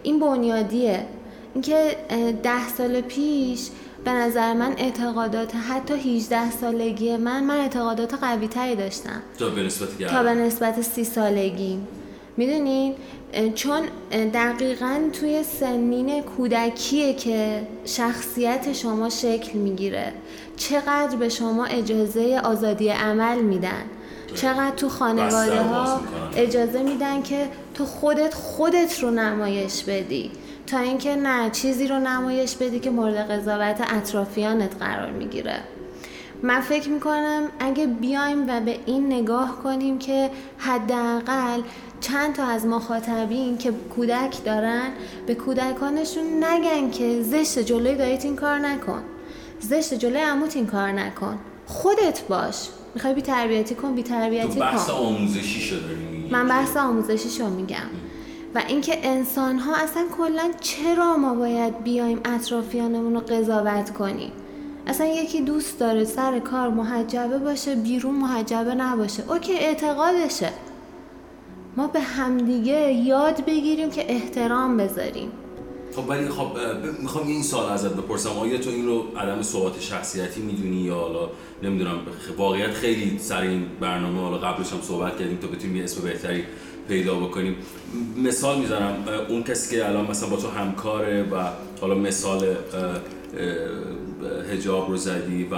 این 0.04 0.20
بنیادیه. 0.20 1.06
اینکه 1.54 1.96
ده 2.44 2.68
سال 2.78 3.02
پیش 3.02 3.68
به 4.06 4.12
نظر 4.12 4.54
من 4.54 4.74
اعتقادات 4.78 5.56
حتی 5.56 5.94
18 5.94 6.52
سالگی 6.52 7.18
من 7.18 7.44
من 7.44 7.58
اعتقادات 7.58 8.14
قوی 8.14 8.48
تری 8.48 8.76
داشتم. 8.76 9.22
تا 9.40 9.50
به 9.50 9.64
نسبت 9.64 10.04
تا 10.04 10.24
به 10.24 10.34
نسبت 10.34 10.82
سی 10.82 11.04
سالگی. 11.04 11.80
می‌دونین؟ 12.40 12.96
چون 13.56 13.82
دقیقا 14.34 15.00
توی 15.14 15.44
سنین 15.44 16.22
کودکیه 16.22 17.14
که 17.14 17.62
شخصیت 17.86 18.74
شما 18.74 19.10
شکل 19.10 19.58
می‌گیره. 19.58 20.14
چقدر 20.58 21.16
به 21.16 21.30
شما 21.30 21.66
اجازه 21.66 22.42
آزادی 22.44 22.90
عمل 22.90 23.42
میدن. 23.42 23.84
چقدر 24.36 24.76
تو 24.76 24.90
خانواده 24.90 25.62
ها 25.62 26.02
اجازه 26.36 26.84
میدن 26.84 27.22
که 27.22 27.48
تو 27.74 27.86
خودت 27.86 28.34
خودت 28.34 29.00
رو 29.00 29.12
نمایش 29.12 29.84
بدی. 29.84 30.32
تا 30.68 30.80
اینکه 30.80 31.16
نه 31.16 31.50
چیزی 31.50 31.88
رو 31.88 32.00
نمایش 32.00 32.56
بدی 32.56 32.80
که 32.80 32.90
مورد 32.90 33.32
قضاوت 33.32 33.82
اطرافیانت 33.90 34.76
قرار 34.80 35.12
می‌گیره. 35.12 35.60
من 36.44 36.62
فکر 36.62 36.90
می‌کنم 36.90 37.44
اگه 37.60 37.88
بیایم 37.88 38.50
و 38.50 38.60
به 38.62 38.80
این 38.86 39.14
نگاه 39.14 39.64
کنیم 39.64 40.00
که 40.00 40.30
حداقل 40.58 41.62
چند 42.02 42.36
تا 42.36 42.44
از 42.44 42.66
مخاطبین 42.66 43.58
که 43.58 43.72
کودک 43.96 44.44
دارن 44.44 44.90
به 45.26 45.36
کودکانشون 45.36 46.44
نگن 46.44 46.92
که 46.92 47.24
زشت 47.24 47.60
جلوی 47.60 47.96
دایت 47.96 48.26
این 48.26 48.36
کار 48.36 48.60
نکن. 48.60 49.02
زشت 49.60 49.94
جلوی 49.94 50.22
عموت 50.22 50.56
این 50.56 50.68
کار 50.68 50.92
نکن. 50.92 51.40
خودت 51.66 52.22
باش. 52.30 52.70
می‌خوای 52.96 53.14
بی 53.14 53.22
تربیتی 53.22 53.76
کن 53.76 53.96
بی 53.96 54.04
تربیتی 54.04 54.48
کن 54.48 54.60
بحث 54.60 54.90
آموزشی 54.90 55.62
شده 55.62 55.80
من 56.32 56.48
بحث 56.48 56.78
آموزشی 56.78 57.30
شو 57.30 57.50
میگم. 57.50 57.90
و 58.56 58.62
اینکه 58.68 59.00
انسان 59.04 59.60
ها 59.60 59.76
اصلا 59.76 60.06
کلا 60.18 60.52
چرا 60.62 61.18
ما 61.18 61.34
باید 61.34 61.84
بیایم 61.84 62.20
اطرافیانمون 62.26 63.14
رو 63.14 63.20
قضاوت 63.20 63.90
کنیم؟ 63.94 64.32
اصلا 64.88 65.08
یکی 65.08 65.42
دوست 65.42 65.80
داره 65.80 66.06
سر 66.06 66.40
کار 66.40 66.70
محجبه 66.70 67.38
باشه 67.38 67.76
بیرون 67.76 68.16
محجبه 68.16 68.76
نباشه. 68.76 69.24
اوکی 69.32 69.54
اعتقادشه. 69.54 70.50
ما 71.78 71.88
به 71.88 72.00
همدیگه 72.00 72.94
یاد 72.94 73.46
بگیریم 73.46 73.90
که 73.90 74.12
احترام 74.12 74.78
بذاریم. 74.78 75.32
خب 75.96 76.10
ولی 76.10 76.30
خب 76.30 76.48
می‌خوام 77.02 77.28
این 77.28 77.44
سال 77.44 77.72
ازت 77.72 77.94
بپرسم. 77.94 78.30
آیا 78.30 78.58
تو 78.58 78.70
این 78.70 78.86
رو 78.86 79.04
عدم 79.18 79.42
ثبات 79.42 79.82
شخصیتی 79.82 80.42
می‌دونی 80.42 80.82
یا 80.82 80.96
حالا 80.96 81.30
نمی‌دونم 81.64 81.98
واقعیت 82.38 82.72
خیلی 82.72 83.20
سر 83.20 83.42
این 83.42 83.66
برنامه 83.80 84.22
حالا 84.22 84.38
قبلش 84.38 84.74
هم 84.74 84.82
صحبت 84.82 85.18
کردیم 85.20 85.38
تا 85.38 85.48
بتونیم 85.48 85.76
یه 85.76 85.84
اسم 85.84 86.02
بهتری 86.02 86.44
پیدا 86.88 87.16
بکنیم. 87.16 87.56
مثال 88.18 88.60
می‌زنم 88.60 88.94
اون 89.30 89.44
کسی 89.44 89.76
که 89.76 89.88
الان 89.88 90.12
مثلا 90.12 90.30
با 90.30 90.38
تو 90.38 90.48
همکاره 90.48 91.24
و 91.24 91.44
حالا 91.82 91.96
مثال 91.96 92.56
هجاب 94.52 94.90
رو 94.90 94.98
زدی 94.98 95.44
و 95.44 95.56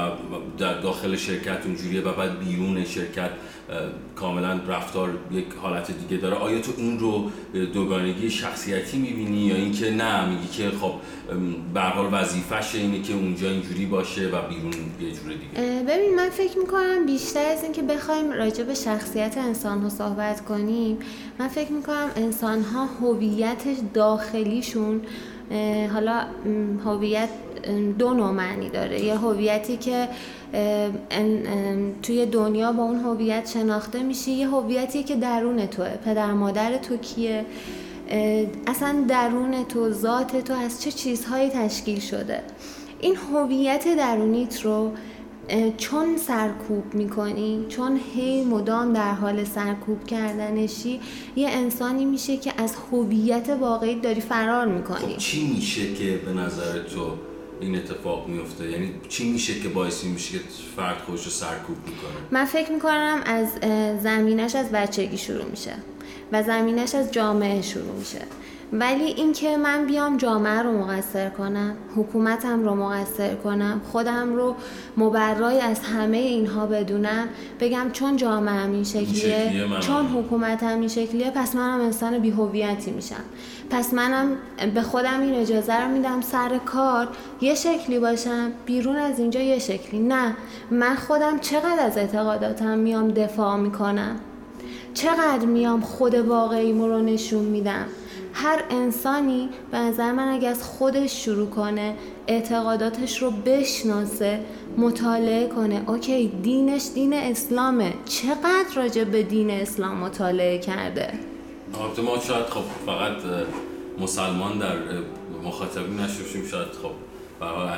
داخل 0.58 1.16
شرکت 1.16 1.66
اونجوریه 1.66 2.02
و 2.02 2.14
بعد 2.14 2.40
بیرون 2.40 2.86
شرکت 2.86 3.30
کاملا 4.16 4.60
رفتار 4.68 5.10
یک 5.32 5.46
حالت 5.62 5.92
دیگه 5.92 6.22
داره. 6.22 6.36
آیا 6.36 6.62
تو 6.62 6.72
این 6.78 7.00
رو 7.00 7.32
دوگانگی 7.74 8.30
شخصیتی 8.30 8.98
می‌بینی 8.98 9.38
یا 9.38 9.56
اینکه 9.56 9.92
نه 9.92 10.30
میگی 10.30 10.48
که 10.48 10.70
خب 10.70 10.92
به 11.74 11.82
حال 11.82 12.10
وظیفش 12.12 12.76
اینه 12.76 13.02
که 13.02 13.14
اونجا 13.14 13.50
اینجوری 13.50 13.86
باشه 13.86 14.28
و 14.28 14.48
بیرون 14.50 14.72
یه 15.02 15.12
جور 15.12 15.34
دیگه؟ 15.34 15.84
ببین 15.84 16.16
من 16.16 16.30
فکر 16.30 16.58
می‌کنم 16.58 17.06
بیشتر 17.06 17.46
از 17.46 17.64
اینکه 17.64 17.82
بخوایم 17.82 18.32
راجع 18.32 18.64
به 18.64 18.74
شخصیت 18.74 19.38
انسان 19.38 19.82
ها 19.82 19.90
صحبت 19.90 20.46
کنیم 20.46 20.98
من 21.40 21.48
فکر 21.48 21.72
می‌کنم 21.72 22.08
انسان 22.16 22.62
ها 22.62 22.86
هویت 22.86 23.94
داخلیشون 23.94 25.02
حالا 25.94 26.26
هویت 26.86 27.30
دو 28.00 28.14
نوع 28.14 28.32
معنی 28.32 28.70
داره. 28.70 29.06
یه 29.06 29.18
هویتی 29.18 29.78
که 29.78 30.08
توی 32.04 32.26
دنیا 32.26 32.72
با 32.72 32.84
اون 32.84 33.00
هویت 33.00 33.50
شناخته 33.54 34.04
میشی. 34.04 34.32
یه 34.32 34.48
هویتی 34.48 35.04
که 35.04 35.16
درون 35.16 35.66
توه. 35.66 35.90
پدر 35.90 36.34
مادر 36.34 36.78
تو 36.78 36.98
کیه؟ 36.98 37.46
اصلا 38.68 39.06
درون 39.08 39.66
تو 39.66 39.92
ذات 39.92 40.44
تو 40.44 40.54
از 40.54 40.82
چه 40.82 40.92
چیزهایی 40.92 41.50
تشکیل 41.50 42.00
شده؟ 42.00 42.44
این 43.00 43.16
هویت 43.16 43.96
درونیت 43.98 44.62
رو 44.62 44.92
چون 45.78 46.18
سرکوب 46.18 46.94
می‌کنی 46.94 47.66
چون 47.70 48.00
هی 48.16 48.44
مدام 48.44 48.94
در 48.94 49.14
حال 49.14 49.44
سرکوب 49.44 50.04
کردنشی 50.04 51.00
یه 51.36 51.50
انسانی 51.50 52.06
میشه 52.06 52.38
که 52.38 52.54
از 52.58 52.76
هویت 52.92 53.50
واقعی 53.50 53.96
داری 53.96 54.22
فرار 54.22 54.66
می‌کنی. 54.66 55.14
خب 55.14 55.18
چی 55.18 55.54
میشه 55.56 55.94
که 55.94 56.18
به 56.26 56.34
نظر 56.34 56.80
تو 56.80 57.12
این 57.62 57.76
اتفاق 57.76 58.28
میفته 58.28 58.72
یعنی 58.72 58.92
چی 59.10 59.32
میشه 59.32 59.60
که 59.60 59.70
باعث 59.70 60.04
میشه 60.04 60.32
که 60.38 60.44
فرد 60.76 60.98
خودش 60.98 61.26
رو 61.26 61.32
سرکوب 61.32 61.78
می‌کنه؟ 61.78 62.12
من 62.32 62.46
فکر 62.46 62.72
می‌کنم 62.72 63.22
از 63.26 63.48
زمینش 64.04 64.56
از 64.56 64.72
بچگی 64.72 65.18
شروع 65.18 65.46
میشه 65.46 65.74
و 66.32 66.44
زمینش 66.44 66.96
از 66.96 67.12
جامعه 67.12 67.62
شروع 67.62 67.96
میشه. 67.96 68.20
ولی 68.74 69.04
اینکه 69.04 69.58
من 69.58 69.86
بیام 69.86 70.18
جامعه 70.18 70.62
رو 70.62 70.72
مقصر 70.72 71.30
کنم 71.30 71.76
حکومتم 71.96 72.64
رو 72.64 72.76
مقصر 72.76 73.36
کنم 73.36 73.82
خودم 73.92 74.36
رو 74.36 74.56
مبرای 74.98 75.60
از 75.60 75.80
همه 75.80 76.18
اینها 76.18 76.66
بدونم 76.66 77.28
بگم 77.60 77.90
چون 77.94 78.16
جامعه 78.16 78.66
این 78.66 78.84
شکلیه 78.84 79.68
چون 79.80 80.06
حکومتم 80.06 80.80
این 80.80 80.88
شکلیه 80.88 81.32
پس 81.32 81.56
منم 81.56 81.82
انسان 81.82 82.20
بیهویتی 82.20 82.92
میشم. 82.92 83.24
پس 83.70 83.94
منم 83.94 84.28
به 84.74 84.82
خودم 84.82 85.22
این 85.22 85.36
اجازه 85.36 85.82
رو 85.82 85.88
میدم 85.88 86.22
سر 86.22 86.58
کار 86.58 87.08
یه 87.42 87.56
شکلی 87.56 88.00
باشم 88.00 88.52
بیرون 88.66 88.96
از 88.96 89.20
اینجا 89.20 89.40
یه 89.40 89.60
شکلی. 89.60 90.00
نه 90.00 90.36
من 90.72 90.96
خودم 90.96 91.40
چقدر 91.40 91.86
از 91.86 91.98
اعتقاداتم 91.98 92.78
میام 92.78 93.12
دفاع 93.12 93.58
می‌کنم؟ 93.58 94.16
چقدر 94.94 95.46
میام 95.46 95.82
خود 95.82 96.16
واقعیمو 96.16 96.88
رو 96.88 97.02
نشون 97.02 97.44
میدم؟ 97.44 97.86
هر 98.34 98.64
انسانی 98.70 99.50
به 99.72 99.78
نظر 99.78 100.12
من 100.12 100.28
اگه 100.28 100.48
از 100.48 100.64
خودش 100.64 101.26
شروع 101.26 101.50
کنه 101.50 101.96
اعتقاداتش 102.28 103.22
رو 103.22 103.32
بشناسه 103.32 104.40
مطالعه 104.78 105.48
کنه. 105.48 105.84
اوکی 105.88 106.28
دینش 106.28 106.84
دین 106.94 107.14
اسلامه. 107.14 107.94
چقدر 108.06 108.76
راجع 108.76 109.04
به 109.04 109.24
دین 109.24 109.52
اسلام 109.52 109.98
مطالعه 109.98 110.60
کرده؟ 110.60 111.14
البته 111.82 112.02
ما 112.02 112.20
شاید 112.20 112.46
خب 112.46 112.62
فقط 112.86 113.18
مسلمان 114.00 114.60
در 114.60 114.76
مخاطبی 115.44 116.04
نشوشیم 116.04 116.48
شاید 116.48 116.68
خب 116.68 116.92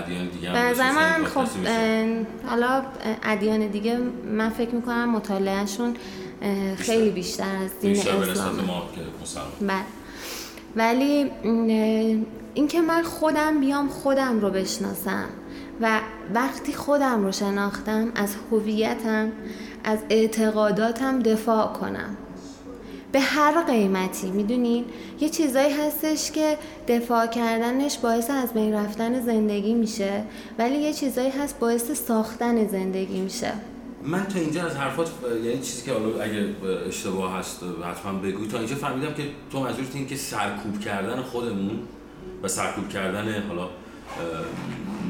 ادیان 0.04 0.28
دیگه 0.28 0.52
به 0.52 0.60
نظر 0.60 0.92
من 0.92 1.26
خب 1.26 1.48
حالا 2.50 2.84
ادیان 3.24 3.68
دیگه 3.68 3.98
من 4.32 4.50
فکر 4.50 4.76
می‌کنم 4.76 5.10
مطالعهشون 5.10 5.96
خیلی 6.78 7.10
بیشتر 7.10 7.56
از 7.56 7.80
دین 7.82 8.00
اسلام 8.00 8.58
بله. 9.62 10.03
ولی 10.76 11.32
اینکه 12.54 12.82
من 12.82 13.04
خودم 13.04 13.60
بیام 13.60 13.88
خودم 13.90 14.40
رو 14.40 14.50
بشناسم 14.50 15.30
و 15.82 16.00
وقتی 16.34 16.74
خودم 16.74 17.24
رو 17.24 17.32
شناختم 17.32 18.12
از 18.16 18.36
هویتم 18.52 19.32
از 19.84 20.00
اعتقاداتم 20.10 21.20
دفاع 21.20 21.74
کنم. 21.74 22.18
به 23.12 23.20
هر 23.20 23.64
قیمتی 23.64 24.32
می‌دونین 24.32 24.86
یه 25.20 25.30
چیزایی 25.30 25.74
هستش 25.74 26.32
که 26.32 26.58
دفاع 26.88 27.28
کردنش 27.28 27.98
باعث 27.98 28.30
از 28.30 28.54
بین 28.54 28.74
رفتن 28.74 29.22
زندگی 29.22 29.74
میشه 29.74 30.24
ولی 30.60 30.76
یه 30.76 30.94
چیزایی 30.94 31.30
هست 31.30 31.60
باعث 31.60 31.92
ساختن 31.92 32.68
زندگی 32.68 33.22
میشه. 33.22 33.52
من 34.06 34.26
تا 34.26 34.40
اینجا 34.40 34.66
از 34.66 34.76
حرفات 34.76 35.12
یعنی 35.44 35.60
چیزی 35.62 35.86
که 35.86 35.94
حالا 35.94 36.24
اگه 36.24 36.56
اشتباه 36.88 37.34
هست 37.34 37.60
حتما 37.92 38.20
بگو. 38.20 38.46
تا 38.46 38.58
اینجا 38.58 38.76
فهمیدم 38.76 39.14
که 39.14 39.24
تو 39.52 39.60
منظورت 39.60 39.96
این 39.96 40.08
که 40.08 40.16
سرکوب 40.16 40.80
کردن 40.80 41.22
خودمون 41.22 41.80
و 42.44 42.48
سرکوب 42.48 42.90
کردن 42.90 43.44
حالا 43.48 43.70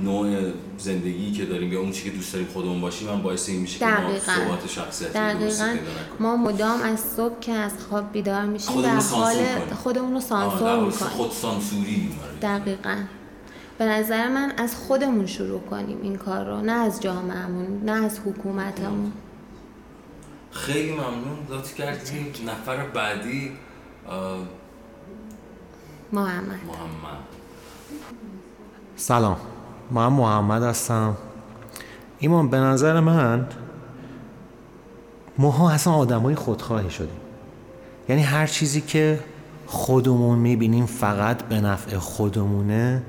نوع 0.04 0.52
زندگی 0.78 1.32
که 1.32 1.46
داریم 1.46 1.74
یا 1.74 1.80
اون 1.80 1.92
چی 1.92 2.04
که 2.04 2.10
دوست 2.10 2.34
داریم 2.34 2.48
خودمون 2.48 2.82
باشیم 2.82 3.10
هم 3.10 3.22
باعث 3.22 3.50
این 3.50 3.62
میشه 3.62 3.80
که 3.80 3.86
ما 3.86 4.20
ثبات 4.20 4.68
شخصیتی 4.68 5.14
دقیقاً. 5.14 5.76
ما 6.20 6.38
مدام 6.38 6.82
از 6.82 7.00
صبح 7.00 7.40
که 7.40 7.52
از 7.52 7.72
خواب 7.90 8.12
بیدار 8.12 8.46
میشیم 8.46 8.82
در 8.82 8.96
حال 8.96 9.36
خودمون 9.84 10.14
رو 10.14 10.20
سانسور 10.20 10.76
می‌کنیم. 10.76 11.12
خود 11.12 11.32
سانسوری 11.32 12.10
دقیقاً. 12.42 12.96
به 13.84 13.90
نظر 13.90 14.30
من 14.30 14.54
از 14.58 14.76
خودمون 14.76 15.26
شروع 15.26 15.62
کنیم 15.62 15.98
این 16.02 16.16
کار 16.16 16.46
رو 16.46 16.62
نه 16.62 16.72
از 16.72 17.02
جامعهمون 17.02 17.82
نه 17.86 17.92
از 17.92 18.20
حکومتمون. 18.20 19.12
خیلی 20.52 20.92
ممنون. 20.92 21.38
لطف 21.50 21.76
کردیم. 21.76 22.34
نفر 22.48 22.86
بعدی 22.86 23.52
محمد. 26.12 26.46
محمد. 26.48 27.18
سلام. 28.96 29.38
من 29.92 30.08
محمد 30.08 30.64
هستم. 30.64 31.18
ایمان 32.20 32.50
به 32.50 32.58
نظر 32.58 33.00
من 33.00 33.48
ماها 35.38 35.72
اصلا 35.72 35.94
آدمای 35.94 36.36
خودخواهی 36.36 36.90
شدیم. 36.90 37.20
یعنی 38.10 38.22
هر 38.22 38.48
چیزی 38.48 38.82
که 38.82 39.20
خودمون 39.68 40.40
می‌بینیم 40.40 40.86
فقط 40.86 41.44
به 41.44 41.62
نفع 41.62 41.98
خودمونه. 41.98 43.04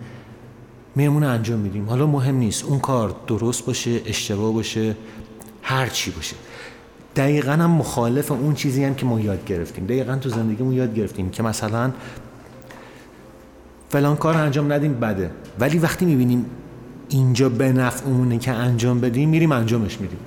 میرمون 0.95 1.25
انجام 1.25 1.59
میدیم. 1.59 1.89
حالا 1.89 2.07
مهم 2.07 2.37
نیست. 2.37 2.65
اون 2.65 2.79
کار 2.79 3.17
درست 3.27 3.67
باشه 3.67 4.01
اشتباه 4.07 4.53
باشه 4.53 4.97
هر 5.63 5.87
چی 5.87 6.11
باشه. 6.11 6.37
دقیقا 7.17 7.53
هم 7.53 7.71
مخالف 7.71 8.33
اون 8.33 8.55
چیزی 8.55 8.85
هم 8.85 8.95
که 8.95 9.07
ما 9.07 9.21
یاد 9.21 9.45
گرفتیم. 9.45 9.85
دقیقا 9.87 10.17
تو 10.17 10.29
زندگیمون 10.29 10.75
یاد 10.75 10.95
گرفتیم 10.95 11.31
که 11.31 11.43
مثلا 11.43 11.93
فلان 13.89 14.17
کار 14.17 14.37
انجام 14.37 14.73
ندیم 14.73 14.95
بده. 14.95 15.31
ولی 15.59 15.79
وقتی 15.79 16.05
می‌بینیم 16.05 16.47
اینجا 17.09 17.49
به 17.49 17.73
نفع 17.73 18.37
که 18.41 18.51
انجام 18.51 19.01
بدیم 19.01 19.29
میریم 19.29 19.53
انجامش 19.53 20.01
میدیم. 20.01 20.19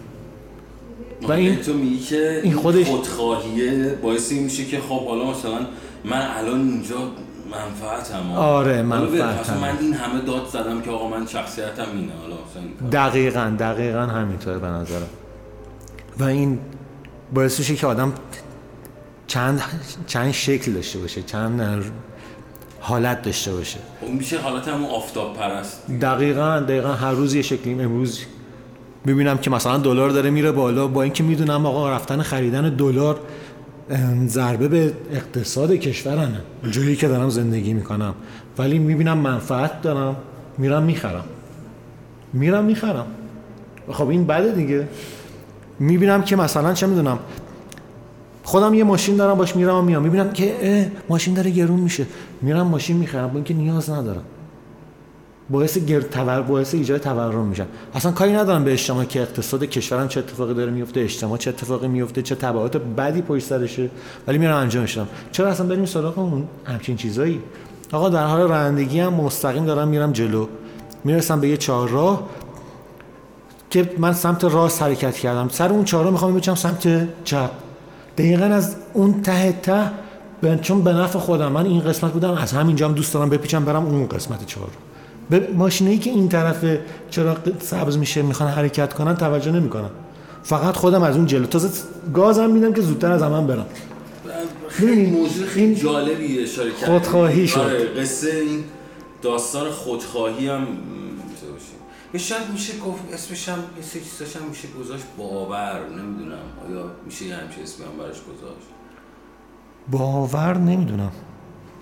و 1.22 1.32
این 1.32 1.56
تو 1.56 1.74
میگی 1.74 2.00
که 2.00 2.42
این 2.44 2.54
خودش 2.54 2.88
خودخواهیه. 2.88 3.98
باعثی 4.02 4.40
میشه 4.40 4.66
که 4.66 4.80
خب 4.80 5.08
حالا 5.08 5.32
مثلا 5.32 5.68
من 6.06 6.28
الان 6.38 6.70
اینجا 6.70 6.96
منفعتم 7.52 8.32
آره 8.32 8.82
منفعتم. 8.82 9.58
من 9.58 9.78
این 9.82 9.94
همه 9.94 10.22
داد 10.22 10.48
زدم 10.48 10.82
که 10.82 10.92
آقا 10.92 11.08
من 11.08 11.28
شخصیتم 11.28 11.86
اینه 11.94 12.12
حالا 12.22 12.38
دقیقا 12.92 13.56
دقیقا 13.60 14.02
همینطوره 14.02 14.60
به 14.60 14.68
نظرم. 14.68 15.10
و 16.20 16.24
این 16.24 16.60
باعث 17.34 17.60
میشه 17.60 17.76
که 17.76 17.88
آدم 17.88 18.14
چند 19.28 19.62
چند 20.08 20.32
شکل 20.32 20.72
داشته 20.74 21.00
باشه 21.00 21.24
چند 21.24 21.86
حالت 22.80 23.22
داشته 23.22 23.52
باشه. 23.54 23.80
اون 24.02 24.16
میشه 24.16 24.40
حالت 24.40 24.68
همون 24.68 24.90
آفتاب 24.90 25.34
پرست. 25.34 25.88
دقیقا 26.02 26.60
دقیقا 26.60 26.94
هر 26.94 27.12
روز 27.12 27.36
یه 27.36 27.42
شکلیم 27.42 27.80
امروز 27.80 28.22
می‌بینم 29.06 29.38
که 29.38 29.50
مثلا 29.50 29.78
دلار 29.78 30.10
داره 30.10 30.30
میره 30.30 30.52
بالا 30.52 30.88
با 30.88 31.04
اینکه 31.04 31.24
می‌دونم 31.24 31.66
آقا 31.66 31.90
رفتن 31.90 32.22
خریدن 32.22 32.76
دلار 32.76 33.20
ضربه 34.28 34.68
به 34.68 34.94
اقتصاد 35.12 35.72
کشورانه 35.72 36.42
جایی 36.72 36.96
که 36.96 37.08
دارم 37.08 37.30
زندگی 37.30 37.74
می‌کنم. 37.74 38.14
ولی 38.58 38.80
می‌بینم 38.80 39.18
منفعت 39.18 39.82
دارم 39.82 40.16
میرم 40.58 40.84
می‌خرم. 40.84 41.26
میرم 42.34 42.66
می‌خرم. 42.66 43.06
خب 43.92 44.10
این 44.10 44.28
بده 44.28 44.52
دیگه. 44.52 44.88
می‌بینم 45.80 46.22
که 46.22 46.36
مثلا 46.36 46.74
چه 46.74 46.88
می‌دونم 46.88 47.20
خودم 48.44 48.74
یه 48.74 48.84
ماشین 48.84 49.16
دارم 49.16 49.38
باش 49.38 49.56
میرم 49.56 49.76
و 49.76 49.82
میام. 49.82 50.04
می‌بینم 50.04 50.30
که 50.30 50.92
ماشین 51.10 51.34
داره 51.34 51.52
گرون 51.52 51.80
میشه. 51.80 52.06
میرم 52.42 52.68
ماشین 52.68 52.98
می‌خرم 52.98 53.28
با 53.28 53.36
اینکه 53.36 53.54
نیاز 53.54 53.90
ندارم. 53.90 54.24
باعث 55.50 55.78
گر 55.78 56.02
تور 56.02 56.42
باعث 56.42 56.74
ایجاد 56.74 57.02
تورم 57.02 57.46
میشن. 57.46 57.66
اصلا 57.94 58.12
کاری 58.12 58.34
ندارم 58.34 58.64
به 58.64 58.74
اجتماع 58.74 59.06
که 59.06 59.22
اقتصاد 59.22 59.64
کشورم 59.64 60.08
چه 60.08 60.20
اتفاقی 60.20 60.54
داره 60.54 60.72
میفته 60.72 61.00
اجتماع 61.00 61.38
چه 61.38 61.50
اتفاقی 61.50 61.88
میفته 61.88 62.22
چه 62.22 62.36
تبعات 62.36 62.78
بدی 62.78 63.22
پشت 63.22 63.46
سرشه 63.46 63.90
ولی 64.28 64.38
میرم 64.38 64.56
انجامش 64.56 64.98
میدم 64.98 65.10
چرا 65.32 65.48
اصلا 65.48 65.66
بریم 65.66 65.86
سراغ 65.86 66.20
اون 66.20 66.48
همچین 66.66 66.96
چیزایی؟ 66.96 67.42
آقا 67.92 68.10
در 68.10 68.26
حال 68.26 68.42
رانندگی 68.42 69.00
هم 69.00 69.14
مستقیم 69.14 69.66
دارم 69.66 69.88
میرم 69.88 70.12
جلو. 70.12 70.48
می‌رسم 71.04 71.40
به 71.40 71.48
یه 71.48 71.58
چهارراه 71.58 72.24
که 73.70 73.92
من 73.98 74.14
سمت 74.14 74.44
راست 74.44 74.84
حرکت 74.84 75.18
کردم. 75.18 75.50
سر 75.50 75.70
اون 75.70 75.84
چهارراه 75.84 76.12
می‌خوام 76.12 76.36
بچم 76.36 76.56
سمت 76.56 77.08
چپ. 77.24 77.52
دقیقا 78.18 78.46
از 78.46 78.76
اون 78.94 79.22
ته 79.22 79.52
ته 79.52 79.92
چون 80.62 80.82
به 80.82 80.94
نفع 80.94 81.20
خودم 81.20 81.52
من 81.52 81.66
این 81.66 81.82
قسمت 81.82 82.12
بودم 82.12 82.32
از 82.34 82.52
همینجا 82.52 82.88
هم 82.88 82.94
دوست 82.94 83.14
دارم 83.14 83.30
بپیچم 83.30 83.66
برم 83.66 83.86
اون 83.86 84.08
قسمت 84.08 84.46
چهار 84.46 84.70
به 85.30 85.48
ماشینایی 85.56 85.98
که 85.98 86.10
این 86.10 86.30
طرف 86.30 86.66
چرا 87.10 87.38
سبز 87.60 87.98
میشه 87.98 88.22
می‌خوان 88.22 88.50
حرکت 88.50 88.94
کنن 88.94 89.16
توجه 89.16 89.52
نمی‌کنن 89.52 89.90
فقط 90.44 90.76
خودم 90.76 91.04
از 91.04 91.16
اون 91.16 91.26
جلو. 91.26 91.46
تازه 91.46 91.70
گازم 92.14 92.50
میدم 92.50 92.74
که 92.74 92.82
زودتر 92.82 93.12
از 93.12 93.22
من 93.22 93.48
برم. 93.48 93.66
خیلی 94.68 95.06
موضوع 95.06 95.46
خیلی 95.48 95.76
جالبی 95.76 96.44
اشاره 96.44 96.72
خودخواهی 96.86 97.48
شد. 97.48 97.60
آره 97.60 97.86
قصه 97.86 98.32
این 98.32 98.64
داستان 99.22 99.72
خودخواهی 99.72 100.48
هم 100.48 100.68
یه 102.14 102.20
شاید 102.20 102.42
میشه 102.54 102.74
گفت 102.78 103.00
اسمش 103.14 103.50
هم 103.50 103.60
یه 103.78 103.84
سه 103.84 104.00
چیزاش 104.00 104.36
هم 104.36 104.50
میشه 104.50 104.68
گذاشت 104.80 105.04
باور. 105.18 105.80
نمی‌دونم. 105.90 106.38
آیا 106.70 106.92
میشه 107.06 107.26
یه 107.26 107.36
همچه 107.36 107.62
اسمی 107.64 107.86
هم 107.86 107.92
براش 107.98 108.18
گذاشت؟ 108.18 108.68
باور 109.92 110.58
نمی‌دونم. 110.58 111.12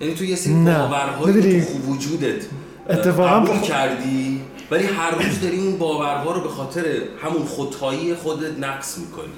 یعنی 0.02 0.14
تو 0.14 0.24
یه 0.24 0.36
سری 0.36 0.54
باورهای 0.54 1.62
تو 1.62 1.78
وجودت 1.92 2.46
اتفاقا 2.90 3.40
قبول 3.40 3.60
کردی؟ 3.60 4.42
ولی 4.72 4.84
هر 4.84 5.12
روز 5.12 5.42
داری 5.42 5.60
اون 5.60 5.78
باورها 5.78 6.32
رو 6.32 6.42
به 6.42 6.50
خاطر 6.50 6.84
همون 7.24 7.44
خودخواهی 7.46 8.16
خودت 8.16 8.60
نقص 8.60 8.98
می‌کنی. 8.98 9.34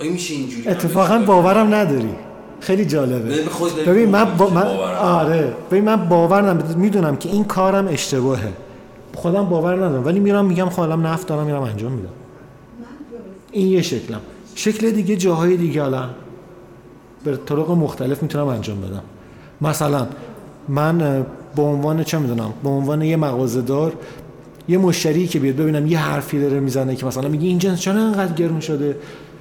آیا 0.00 0.12
میشه 0.12 0.34
اینجوری 0.34 0.68
اتفاقا 0.68 1.18
باورم 1.18 1.74
نداری. 1.74 2.14
خیلی 2.60 2.84
جالبه. 2.84 3.42
ببین 3.86 4.08
من, 4.08 4.24
با... 4.24 4.50
من... 4.50 4.66
آره. 4.96 5.52
ببین 5.70 5.84
من 5.84 5.96
باور 6.08 6.52
می‌دونم 6.76 7.16
که 7.16 7.28
این 7.28 7.44
کارم 7.44 7.88
اشتباهه. 7.88 8.52
خودم 9.14 9.44
باور 9.44 9.76
ندارم. 9.76 10.06
ولی 10.06 10.20
میرم 10.20 10.44
میگم 10.44 10.68
خودم 10.68 11.06
نفت 11.06 11.26
دارم 11.26 11.46
میرم 11.46 11.62
انجام 11.62 11.92
میدم. 11.92 12.08
این 13.52 13.66
یه 13.66 13.82
شکلم. 13.82 14.20
شکل 14.54 14.90
دیگه 14.90 15.16
جاهای 15.16 15.56
دیگه 15.56 15.84
الان. 15.84 16.10
به 17.24 17.36
طرق 17.36 17.70
مختلف 17.70 18.22
می‌تونم 18.22 18.46
انجام 18.46 18.80
بدم. 18.80 19.02
مثلا 19.60 20.06
من 20.68 21.26
به 21.56 21.62
عنوان 21.62 22.04
چه 22.04 22.18
می‌دونم؟ 22.18 22.52
به 22.62 22.68
عنوان 22.68 23.02
یه 23.02 23.16
مغازه 23.16 23.62
دار 23.62 23.92
یه 24.68 24.78
مشتری 24.78 25.26
که 25.26 25.38
بیاد 25.38 25.56
ببینم 25.56 25.86
یه 25.86 25.98
حرفی 25.98 26.40
داره 26.40 26.60
می‌زنه 26.60 26.96
که 26.96 27.06
مثلا 27.06 27.28
میگه 27.28 27.46
این 27.46 27.58
جنس 27.58 27.80
چرا 27.80 28.00
انقدر 28.00 28.32
گرون 28.32 28.60
شده؟ 28.60 28.96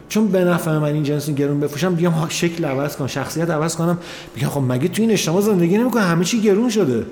چون 0.10 0.28
به 0.28 0.44
نفع 0.44 0.78
من 0.78 0.94
این 0.94 1.04
جنس 1.04 1.30
گرون 1.30 1.60
بفروشم 1.60 1.96
بیام 1.96 2.26
شکل 2.30 2.66
عوض 2.66 2.96
کنم 2.96 3.08
شخصیت 3.08 3.50
عوض 3.50 3.76
کنم. 3.76 3.98
بگم 4.36 4.48
خب 4.48 4.62
مگه 4.68 4.88
تو 4.88 5.02
این 5.02 5.12
اجتماع 5.12 5.42
زندگی 5.42 5.78
نمی‌کنه 5.78 6.02
همه 6.02 6.26
چی 6.26 6.42
گرون 6.42 6.70
شده. 6.70 7.06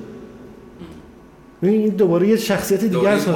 این 1.61 1.89
دوباره 1.89 2.27
یه 2.27 2.37
شخصیت 2.37 2.83
دیگه 2.83 3.09
است 3.09 3.27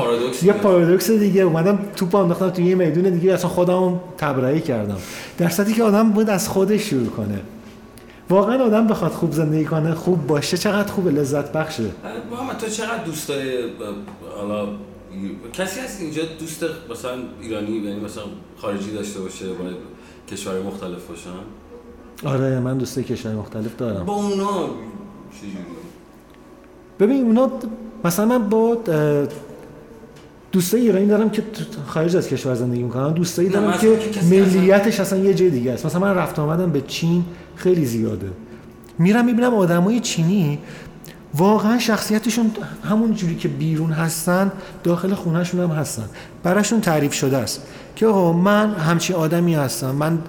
یه 0.44 0.54
پارادوکس 0.54 1.12
دیگه. 1.12 1.42
اومدم 1.42 1.80
توپ 1.96 2.16
انداختم 2.16 2.50
توی 2.50 2.66
یه 2.66 2.76
میدون 2.76 3.04
دیگه 3.04 3.34
اصلا 3.34 3.50
خودم 3.50 4.00
تبرئه 4.18 4.60
کردم. 4.60 4.98
در 5.38 5.50
صورتی 5.50 5.74
که 5.74 5.84
آدم 5.84 6.10
بود 6.10 6.30
از 6.30 6.50
خودش 6.50 6.82
شروع 6.82 7.08
کنه. 7.08 7.40
واقعا 8.30 8.64
آدم 8.64 8.88
بخواد 8.88 9.12
خوب 9.12 9.32
زندگی 9.32 9.66
کنه 9.66 9.96
خوب 9.96 10.28
باشه 10.28 10.58
چقدر 10.58 10.92
خوب 10.92 11.08
لذت 11.08 11.52
بخشه. 11.52 11.84
محمد 12.32 12.58
تو 12.58 12.68
چقدر 12.68 13.04
دوست 13.04 13.28
داری 13.28 13.52
حالا 14.38 14.68
کسی 15.54 15.80
هست 15.80 16.02
اینجا 16.02 16.22
دوست 16.40 16.66
مثلا 16.92 17.12
ایرانی 17.42 17.72
یعنی 17.72 18.00
مثلا 18.00 18.24
خارجی 18.58 18.92
داشته 18.94 19.20
باشه 19.20 19.46
باید 19.54 19.76
کشور 20.32 20.62
مختلف 20.62 21.08
باشن؟ 21.08 21.30
آره 22.26 22.60
من 22.60 22.78
دوستای 22.78 23.04
کشور 23.04 23.34
مختلف 23.34 23.76
دارم. 23.78 24.06
با 24.06 24.14
اونا 24.14 24.70
ببین 27.00 27.26
اونا 27.26 27.52
مثلا 28.04 28.26
من 28.26 28.50
با 28.50 28.78
دوستای 30.52 30.82
ایرانی 30.82 31.08
دارم 31.08 31.30
که 31.30 31.44
خارج 31.88 32.16
از 32.16 32.28
کشور 32.28 32.56
زندگی 32.56 32.84
می‌کنن. 32.84 33.14
دوستایی 33.14 33.50
دارم 33.50 33.78
که 33.78 34.00
ملیتش 34.30 35.00
اصلا 35.00 35.20
یه 35.20 35.34
جای 35.34 35.50
دیگه 35.50 35.72
است. 35.72 35.86
مثلا 35.86 36.02
من 36.02 36.16
رفت 36.16 36.40
آمدم 36.40 36.72
به 36.72 36.82
چین 36.82 37.26
خیلی 37.56 37.86
زیاده. 37.86 38.30
میرم 39.00 39.26
می‌بینم 39.26 39.54
آدمای 39.54 40.00
چینی 40.00 40.60
واقعا 41.34 41.80
شخصیتشون 41.80 42.52
همون 42.84 43.14
جوری 43.14 43.36
که 43.36 43.48
بیرون 43.48 43.92
هستن 43.92 44.52
داخل 44.84 45.14
خونهشون 45.14 45.60
هم 45.60 45.70
هستن. 45.70 46.06
براشون 46.44 46.82
تعریف 46.82 47.14
شده 47.14 47.38
است 47.38 47.62
که 47.96 48.06
آقا 48.08 48.34
من 48.34 48.74
همچی 48.74 49.14
آدمی 49.14 49.56
هستم. 49.56 49.92
من 49.92 50.20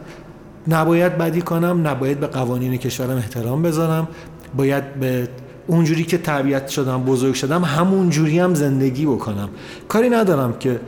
نباید 0.69 1.19
بدی 1.19 1.43
کنم 1.43 1.89
نباید 1.89 2.21
به 2.21 2.27
قوانین 2.27 2.77
کشورم 2.77 3.17
احترام 3.17 3.63
بذارم. 3.63 4.09
باید 4.57 4.95
به 4.95 5.29
اونجوری 5.67 6.05
که 6.05 6.19
تربیت 6.19 6.69
شدم 6.69 7.03
بزرگ 7.03 7.35
شدم 7.35 7.65
همون 7.65 8.11
جوری 8.11 8.39
هم 8.39 8.55
زندگی 8.55 9.07
بکنم. 9.07 9.49
کاری 9.89 10.11
ندارم 10.11 10.59
که 10.59 10.81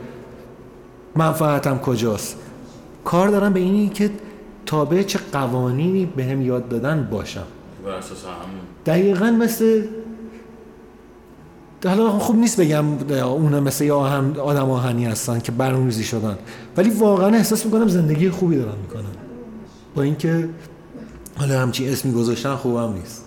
منفعتم 1.15 1.77
کجاست. 1.77 2.37
کار 3.05 3.27
دارم 3.27 3.53
به 3.53 3.59
اینی 3.59 3.89
که 3.89 4.11
تابع 4.65 5.03
چه 5.03 5.19
قوانینی 5.31 6.05
به 6.05 6.25
هم 6.25 6.41
یاد 6.41 6.69
دادن 6.69 7.07
باشم. 7.11 7.43
دقیقا 8.85 9.25
مثل 9.31 9.83
حالا 11.85 12.09
خوب 12.09 12.35
نیست 12.35 12.61
بگم 12.61 12.85
اون 13.23 13.59
مثل 13.59 13.91
آهم 13.91 14.35
آدم 14.39 14.71
آهنی 14.71 15.05
هستن 15.05 15.39
که 15.39 15.51
برنامه‌ریزی 15.51 16.03
شدن. 16.03 16.37
ولی 16.77 16.89
واقعا 16.89 17.27
احساس 17.27 17.65
می‌کنم 17.65 17.87
زندگی 17.87 18.29
خوبی 18.29 18.55
دارن 18.55 18.77
می‌کنن 18.81 19.15
با 19.95 20.01
اینکه 20.01 20.49
حالا 21.35 21.59
همچی 21.59 21.89
اسمی 21.89 22.11
گذاشتن 22.11 22.55
خوبم 22.55 22.93
نیست. 22.93 23.25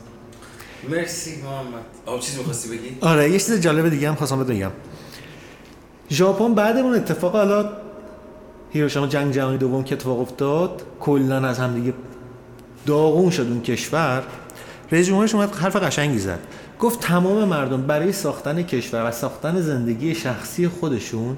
مرسی 0.91 1.43
محمد. 1.43 1.85
آب 2.07 2.21
چیزی 2.21 2.39
می‌خواستی 2.39 2.69
بگی؟ 2.69 2.99
آره 3.01 3.31
یه 3.31 3.39
چیز 3.39 3.61
جالب 3.61 3.89
دیگه 3.89 4.09
هم 4.09 4.15
خواستم 4.15 4.45
بگم. 4.45 4.71
ژاپن 6.11 6.55
بعد 6.55 6.77
اون 6.77 6.95
اتفاق 6.95 7.33
حالا 7.33 7.71
هیروشیما 8.71 9.07
جنگ 9.07 9.33
جهانی 9.33 9.59
دوم 9.59 9.85
که 9.85 9.95
اتفاق 9.95 10.21
افتاد 10.21 10.83
کلا 11.01 11.49
از 11.49 11.59
همدیگه 11.59 11.95
داغون 12.87 13.31
شد 13.31 13.43
اون 13.43 13.63
کشور. 13.63 14.23
رئیس 14.93 15.07
جمهورش 15.07 15.35
اومد 15.35 15.55
حرف 15.57 15.77
قشنگی 15.77 16.19
زد. 16.19 16.39
گفت 16.81 17.01
تمام 17.01 17.49
مردم 17.49 17.83
برای 17.83 18.13
ساختن 18.13 18.63
کشور 18.63 19.09
و 19.09 19.13
ساختن 19.13 19.61
زندگی 19.61 20.15
شخصی 20.15 20.69
خودشون 20.69 21.37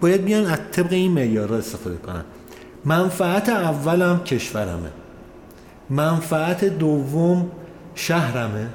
باید 0.00 0.24
بیان 0.24 0.46
از 0.46 0.58
طبق 0.72 0.92
این 0.92 1.12
معیارها 1.12 1.56
استفاده 1.56 1.96
کنن. 1.96 2.24
منفعت 2.84 3.48
اولم 3.48 4.24
کشورمه. 4.24 4.90
منفعت 5.90 6.64
دوم 6.64 7.50
شهرمه 7.96 8.68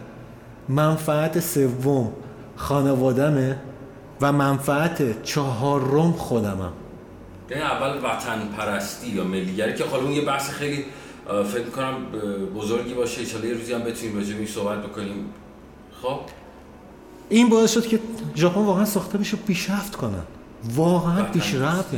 منفعت 0.69 1.39
سوم 1.39 2.12
خانوادمه 2.55 3.60
و 4.21 4.31
منفعت 4.31 5.23
چهارم 5.23 6.12
خودمم. 6.12 6.73
یعنی 7.49 7.63
اول 7.63 7.97
وطن 7.97 8.47
پرستی 8.57 9.07
یا 9.07 9.23
ملیگری 9.23 9.73
که 9.73 9.86
حالا 9.86 10.03
اون 10.03 10.12
یه 10.12 10.25
بحث 10.25 10.49
خیلی 10.49 10.86
فکر 11.53 11.69
کنم 11.69 11.95
بزرگی 12.55 12.93
باشه. 12.93 13.21
ان 13.38 13.47
یه 13.47 13.53
روزی 13.53 13.73
هم 13.73 13.81
بتونیم 13.81 14.17
راجع 14.17 14.38
به 14.38 14.45
صحبت 14.45 14.77
بکنیم. 14.84 15.25
خب؟ 16.01 16.19
این 17.29 17.49
باعث 17.49 17.73
شد 17.73 17.88
که 17.88 17.99
ژاپن 18.36 18.62
واقعا 18.62 18.86
ساخته 18.86 19.17
بشه 19.17 19.38
پیشرفت 19.38 19.95
کنن. 19.95 20.23
واقعا 20.63 21.23
پیشرفت 21.23 21.95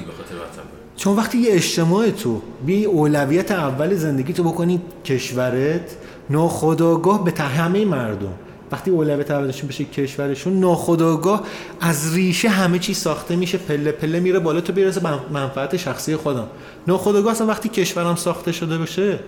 چون 0.97 1.15
وقتی 1.15 1.37
یه 1.37 1.53
اجتماع 1.53 2.09
تو 2.09 2.41
بی 2.65 2.85
اولویت 2.85 3.51
اول 3.51 3.95
زندگی 3.95 4.33
تو 4.33 4.43
بکنی 4.43 4.81
کشورت 5.05 5.95
ناخداگاه 6.29 7.23
به 7.23 7.31
همه 7.43 7.85
مردم. 7.85 8.33
وقتی 8.71 8.91
اولویت 8.91 9.31
اولشون 9.31 9.67
بشه 9.67 9.83
کشورشون 9.83 10.59
ناخداگاه 10.59 11.43
از 11.81 12.13
ریشه 12.15 12.49
همه 12.49 12.79
چی 12.79 12.93
ساخته 12.93 13.35
میشه 13.35 13.57
پله 13.57 13.91
پله 13.91 14.19
میره 14.19 14.39
بالا 14.39 14.61
تو 14.61 14.73
بیرسه 14.73 15.01
منفعت 15.31 15.77
شخصی 15.77 16.15
خودم. 16.15 16.47
ناخداگاه 16.87 17.31
اصلا 17.31 17.47
وقتی 17.47 17.69
کشورم 17.69 18.15
ساخته 18.15 18.51
شده 18.51 18.77
باشه 18.77 19.19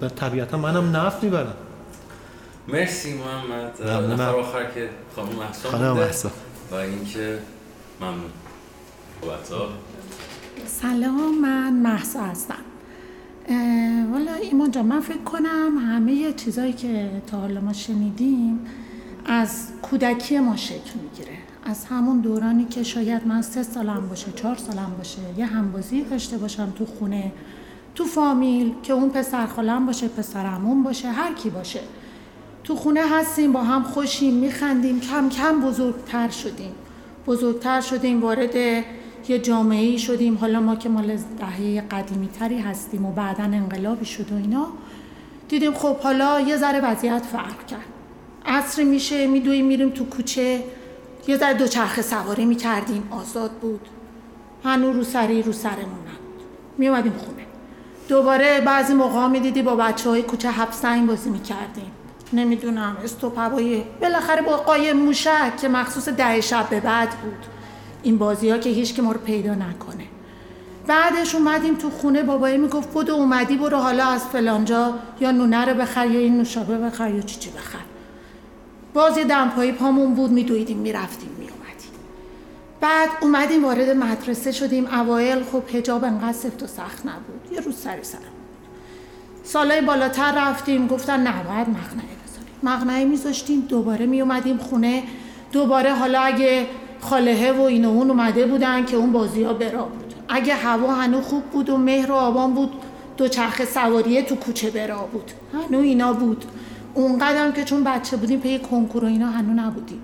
خب 0.00 0.08
طبیعتا 0.08 0.56
منم 0.56 0.96
نفت 0.96 1.24
می‌برم. 1.24 1.54
مرسی 2.68 3.14
محمد. 3.14 4.12
نفر 4.12 4.22
آخر 4.22 4.64
که 4.74 4.88
خانم 5.16 5.28
محسا 5.28 5.68
خانم 5.68 5.92
محسا. 5.92 6.30
و 6.70 6.74
اینکه 6.74 7.38
ممنون. 8.00 8.30
سلام 10.82 11.38
من 11.42 11.72
محسا 11.72 12.22
هستم. 12.22 12.54
والا 14.12 14.34
ایمان 14.34 14.70
جان 14.70 14.86
من 14.86 15.00
فکر 15.00 15.18
کنم 15.18 15.78
همه 15.78 16.32
چیزایی 16.32 16.72
که 16.72 17.10
تا 17.26 17.40
حالا 17.40 17.60
ما 17.60 17.72
شنیدیم 17.72 18.58
از 19.26 19.68
کودکی 19.82 20.38
ما 20.38 20.56
شکل 20.56 20.90
می‌گیره. 21.02 21.36
از 21.64 21.84
همون 21.84 22.20
دورانی 22.20 22.64
که 22.64 22.82
شاید 22.82 23.26
من 23.26 23.42
سه 23.42 23.62
سالم 23.62 24.08
باشه 24.08 24.32
چهار 24.32 24.56
سالم 24.56 24.94
باشه 24.98 25.18
یه 25.36 25.46
همبازی 25.46 26.02
داشته 26.02 26.38
باشم 26.38 26.72
تو 26.78 26.86
خونه 26.86 27.32
تو 27.94 28.04
فامیل 28.04 28.72
که 28.82 28.92
اون 28.92 29.10
پسر 29.10 29.46
خالم 29.46 29.86
باشه 29.86 30.08
پسرمون 30.08 30.82
باشه 30.82 31.08
هر 31.08 31.34
کی 31.34 31.50
باشه. 31.50 31.80
تو 32.64 32.76
خونه 32.76 33.02
هستیم 33.10 33.52
با 33.52 33.62
هم 33.62 33.82
خوشیم 33.82 34.34
میخندیم 34.34 35.00
کم 35.00 35.28
کم 35.28 35.60
بزرگتر 35.60 36.28
شدیم. 36.28 36.72
بزرگتر 37.26 37.80
شدیم 37.80 38.22
وارد 38.22 38.84
یه 39.28 39.38
جامعه 39.38 39.84
ای 39.84 39.98
شدیم. 39.98 40.38
حالا 40.38 40.60
ما 40.60 40.76
که 40.76 40.88
مال 40.88 41.16
دهه 41.38 41.80
قدیمی 41.80 42.28
تری 42.28 42.58
هستیم 42.58 43.06
و 43.06 43.12
بعدا 43.12 43.44
انقلابی 43.44 44.04
شد 44.04 44.32
و 44.32 44.36
اینا 44.36 44.66
دیدیم 45.48 45.74
خب 45.74 45.96
حالا 45.96 46.40
یه 46.40 46.56
ذره 46.56 46.80
وضعیت 46.80 47.22
فرق 47.22 47.66
کرد. 47.66 47.80
عصری 48.46 48.84
میشه 48.84 49.26
میدویم 49.26 49.66
میریم 49.66 49.90
تو 49.90 50.04
کوچه. 50.04 50.64
یه 51.28 51.36
ذره 51.36 51.54
دوچرخه 51.54 52.02
سواری 52.02 52.44
می‌کردیم. 52.44 53.08
آزاد 53.10 53.50
بود. 53.50 53.88
هنو 54.64 54.92
رو 54.92 55.04
سری 55.04 55.42
رو 55.42 55.52
سرمون 55.52 55.78
نبود. 55.84 56.42
میومدیم 56.78 57.12
خونه. 57.12 57.42
دوباره 58.08 58.60
بعضی 58.60 58.94
موقع 58.94 59.26
می‌دیدی 59.26 59.62
با 59.62 59.76
بچه 59.76 60.10
های 60.10 60.22
کوچه 60.22 60.50
حبسنگ 60.50 61.06
بازی 61.06 61.30
می‌کردیم. 61.30 61.90
نمی‌دونم 62.32 62.96
استوپ 63.04 63.38
هوایی 63.38 63.84
بالاخره 64.00 64.42
با 64.42 64.56
قایم 64.56 64.96
موشک 64.96 65.56
که 65.56 65.68
مخصوص 65.68 66.08
ده 66.08 66.40
شب 66.40 66.68
به 66.70 66.80
بعد 66.80 67.10
بود. 67.10 67.57
این 68.02 68.18
بازی 68.18 68.50
ها 68.50 68.58
که 68.58 68.70
هیچ 68.70 68.94
که 68.94 69.02
ما 69.02 69.12
رو 69.12 69.20
پیدا 69.20 69.54
نکنه. 69.54 70.04
بعدش 70.86 71.34
اومدیم 71.34 71.74
تو 71.74 71.90
خونه 71.90 72.22
بابایی 72.22 72.58
می‌گفت 72.58 72.92
بود 72.92 73.10
اومدی 73.10 73.56
برو 73.56 73.76
حالا 73.76 74.06
از 74.06 74.24
فلانجا 74.24 74.94
یا 75.20 75.30
نونه 75.30 75.64
رو 75.64 75.74
بخر 75.74 76.06
یا 76.06 76.20
این 76.20 76.36
نوشابه 76.36 76.78
بخر 76.78 77.14
یا 77.14 77.20
چی 77.20 77.38
چی 77.38 77.50
بخر. 77.50 77.78
باز 78.94 79.18
یه 79.18 79.24
دمپایی 79.24 79.72
پامون 79.72 80.14
بود 80.14 80.30
میدویدیم 80.30 80.76
می‌رفتیم 80.76 81.30
میومدیم 81.38 81.90
بعد 82.80 83.08
اومدیم 83.22 83.64
وارد 83.64 83.90
مدرسه 83.90 84.52
شدیم. 84.52 84.86
اوایل 84.86 85.44
خب 85.44 85.62
هجاب 85.72 86.04
انقدر 86.04 86.32
سفت 86.32 86.62
و 86.62 86.66
سخت 86.66 87.06
نبود 87.06 87.52
یه 87.52 87.60
روز 87.60 87.76
سری 87.76 88.04
سرم 88.04 88.20
سالای 89.44 89.80
بالاتر 89.80 90.50
رفتیم 90.50 90.86
گفتن 90.86 91.20
نه 91.20 91.42
باید 91.42 91.68
مقنعه 91.68 92.16
بذاریم. 92.26 92.54
مقنعه 92.62 93.04
میذاشتیم 93.04 93.60
دوباره 93.60 94.06
میومدیم 94.06 94.58
خونه. 94.58 95.02
دوباره 95.52 95.94
حالا 95.94 96.20
اگه 96.20 96.66
خاله 97.00 97.52
و 97.52 97.60
این 97.60 97.84
و 97.84 97.88
اون 97.88 98.10
اومده 98.10 98.46
بودن 98.46 98.84
که 98.84 98.96
اون 98.96 99.12
بازی 99.12 99.42
ها 99.42 99.52
برا 99.52 99.84
بود. 99.84 100.14
اگه 100.28 100.54
هوا 100.54 100.94
هنو 100.94 101.20
خوب 101.20 101.42
بود 101.42 101.70
و 101.70 101.76
مهر 101.76 102.12
و 102.12 102.14
آبان 102.14 102.54
بود 102.54 102.72
دو 103.16 103.28
چرخ 103.28 103.64
سواریه 103.64 104.22
تو 104.22 104.34
کوچه 104.34 104.70
برا 104.70 105.08
بود. 105.12 105.30
هنو 105.52 105.80
اینا 105.80 106.12
بود. 106.12 106.44
اون 106.94 107.18
قدم 107.18 107.52
که 107.52 107.64
چون 107.64 107.84
بچه 107.84 108.16
بودیم 108.16 108.40
پی 108.40 108.58
کنکور 108.58 109.04
و 109.04 109.06
اینا 109.06 109.30
هنو 109.30 109.52
نبودیم. 109.52 110.02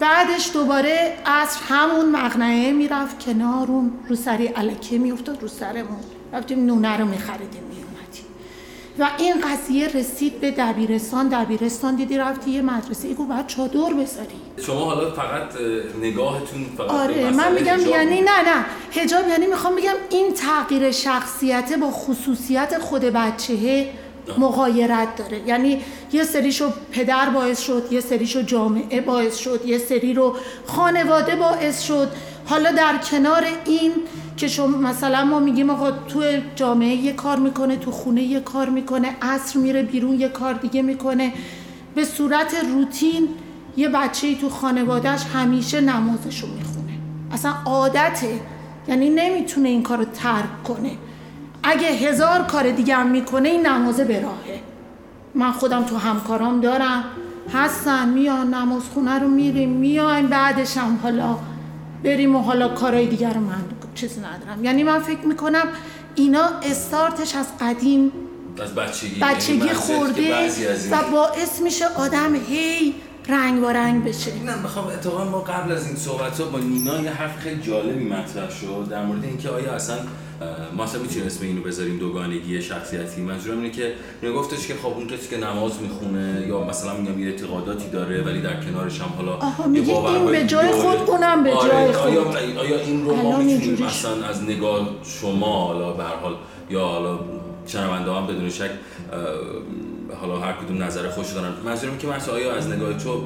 بعدش 0.00 0.50
دوباره 0.52 1.12
عصر 1.26 1.60
همون 1.68 2.10
مغنعه 2.10 2.72
می‌رفت 2.72 3.18
کنار 3.18 3.66
رو 4.08 4.16
سری 4.16 4.46
علکه 4.46 4.98
میافتاد 4.98 5.42
رو 5.42 5.48
سرمون. 5.48 6.00
رفتیم 6.32 6.66
نونه 6.66 6.96
رو 6.96 7.06
میخریدیم. 7.06 7.62
و 8.98 9.10
این 9.18 9.34
قضیه 9.40 9.88
رسید 9.88 10.40
به 10.40 10.50
دبیرستان. 10.50 11.28
دبیرستان 11.28 11.96
دیدی 11.96 12.18
رفتی 12.18 12.50
یه 12.50 12.62
مدرسه. 12.62 13.08
ای 13.08 13.14
باید 13.14 13.46
چادر 13.46 13.78
بذاری. 13.78 14.40
شما 14.66 14.84
حالا 14.84 15.10
فقط 15.10 15.48
نگاهتون 16.02 16.66
فقط 16.78 16.90
آره 16.90 17.30
من 17.30 17.52
میگم 17.52 17.78
یعنی 17.90 18.20
نه 18.20 18.42
نه. 18.42 18.64
هجاب 18.92 19.28
یعنی 19.28 19.46
می‌خوام 19.46 19.76
بگم 19.76 19.94
این 20.10 20.34
تغییر 20.34 20.90
شخصیت 20.90 21.78
با 21.80 21.90
خصوصیت 21.90 22.78
خود 22.78 23.02
بچه 23.02 23.88
مغایرت 24.38 25.16
داره. 25.16 25.40
یعنی 25.46 25.80
یه 26.12 26.24
سریشو 26.24 26.70
پدر 26.92 27.28
باعث 27.28 27.60
شد 27.60 27.82
یه 27.90 28.00
سریشو 28.00 28.42
جامعه 28.42 29.00
باعث 29.00 29.36
شد 29.36 29.60
یه 29.66 29.78
سری 29.78 30.14
رو 30.14 30.36
خانواده 30.66 31.36
باعث 31.36 31.82
شد. 31.82 32.08
حالا 32.46 32.70
در 32.70 32.98
کنار 33.10 33.44
این 33.64 33.92
که 34.36 34.48
شما 34.48 34.78
مثلا 34.78 35.24
ما 35.24 35.38
میگیم 35.40 35.70
آقا 35.70 35.90
تو 35.90 36.24
جامعه 36.56 36.94
یه 36.94 37.12
کار 37.12 37.38
می‌کنه 37.38 37.76
تو 37.76 37.90
خونه 37.90 38.22
یه 38.22 38.40
کار 38.40 38.68
می‌کنه 38.68 39.16
عصر 39.22 39.58
میره 39.58 39.82
بیرون 39.82 40.20
یه 40.20 40.28
کار 40.28 40.54
دیگه 40.54 40.82
می‌کنه. 40.82 41.32
به 41.94 42.04
صورت 42.04 42.54
روتین 42.74 43.28
یه 43.76 43.88
بچه 43.88 44.34
تو 44.34 44.48
خانوادهش 44.48 45.20
همیشه 45.34 45.80
نمازشو 45.80 46.46
می‌خونه. 46.46 46.98
اصلا 47.32 47.52
عادته. 47.64 48.40
یعنی 48.88 49.10
نمی‌تونه 49.10 49.68
این 49.68 49.82
کار 49.82 49.98
رو 49.98 50.04
ترک 50.04 50.62
کنه. 50.64 50.90
اگه 51.64 51.88
هزار 51.88 52.42
کار 52.42 52.70
دیگه 52.70 52.94
هم 52.94 53.10
می‌کنه 53.10 53.48
این 53.48 53.66
نمازه 53.66 54.04
به 54.04 54.20
راهه. 54.20 54.60
من 55.34 55.52
خودم 55.52 55.84
تو 55.84 55.96
همکارام 55.96 56.60
دارم. 56.60 57.04
هستن 57.52 58.08
میان 58.08 58.54
نماز 58.54 58.82
خونه 58.94 59.18
رو 59.18 59.28
میریم 59.28 59.70
میایم 59.70 60.26
بعدش 60.26 60.76
هم 60.76 60.98
حالا 61.02 61.36
بریم 62.04 62.36
و 62.36 62.42
حالا 62.42 62.68
کارهای 62.68 63.06
دیگر 63.06 63.32
رو 63.32 63.40
من 63.40 63.64
چیزی 63.94 64.20
ندارم. 64.20 64.64
یعنی 64.64 64.82
من 64.82 64.98
فکر 64.98 65.26
می‌کنم 65.26 65.66
اینا 66.14 66.44
استارتش 66.62 67.34
از 67.34 67.46
قدیم 67.60 68.12
از 68.62 68.74
بچگی. 68.74 69.20
بچگی 69.20 69.56
یعنی 69.56 69.72
خورده 69.72 70.50
و 70.90 71.10
باعث 71.12 71.60
میشه 71.60 71.84
آدم 71.86 72.34
هی 72.34 72.94
رنگ 73.28 73.60
با 73.60 73.70
رنگ 73.70 74.04
بشه. 74.04 74.42
نه 74.44 74.62
می‌خوام 74.62 74.86
اتفاقا 74.86 75.24
ما 75.24 75.38
قبل 75.38 75.72
از 75.72 75.86
این 75.86 75.96
صحبت 75.96 76.40
ها 76.40 76.46
با 76.46 76.58
نینا 76.58 77.00
یه 77.00 77.10
حرف 77.10 77.38
خیلی 77.38 77.62
جالبی 77.62 78.04
مطرح 78.04 78.50
شد 78.50 78.86
در 78.90 79.04
مورد 79.04 79.24
اینکه 79.24 79.48
آیا 79.48 79.72
اصلا 79.72 79.96
ما 80.76 80.84
اصلا 80.84 81.02
می‌تونیم 81.02 81.26
اسم 81.26 81.44
اینو 81.44 81.60
بذاریم 81.62 81.98
دوگانگی 81.98 82.62
شخصیتی. 82.62 83.20
منظورم 83.20 83.58
اینه 83.58 83.70
که 83.70 83.92
نگفتش 84.22 84.66
که 84.66 84.74
خب 84.74 84.86
اون 84.86 85.06
کسی 85.06 85.28
که 85.30 85.36
نماز 85.36 85.72
می‌خونه 85.82 86.44
یا 86.48 86.64
مثلا 86.64 86.96
میگم 86.96 87.20
یه 87.20 87.26
اعتقاداتی 87.26 87.90
داره 87.90 88.22
ولی 88.22 88.40
در 88.42 88.64
کنارش 88.64 89.00
هم 89.00 89.08
حالا 89.16 89.32
آها 89.32 89.66
میگه 89.66 89.98
این 89.98 90.26
به 90.26 90.46
جای 90.46 90.72
خود 90.72 91.10
اونم 91.10 91.44
به 91.44 91.54
آره، 91.54 91.70
جای 91.70 91.92
خود. 91.92 92.06
آیا, 92.06 92.60
آیا 92.60 92.80
این 92.80 93.04
رو 93.04 93.16
ما 93.16 93.38
می‌تونیم 93.38 93.86
مثلا 93.86 94.26
از 94.26 94.42
نگاه 94.42 94.88
شما 95.04 95.66
حالا 95.66 95.92
به 95.92 96.04
حال 96.04 96.36
یا 96.70 96.80
حالا 96.80 97.18
شنونده 97.66 98.12
هم 98.12 98.26
بدون 98.26 98.50
شک 98.50 98.70
حالا 100.20 100.38
هر 100.38 100.52
کدوم 100.52 100.82
نظر 100.82 101.08
خوش 101.08 101.32
دارن. 101.32 101.52
منظورم 101.64 101.98
که 101.98 102.06
مثلا 102.06 102.34
آیا 102.34 102.54
از 102.54 102.68
نگاه 102.68 102.94
تو 102.94 103.22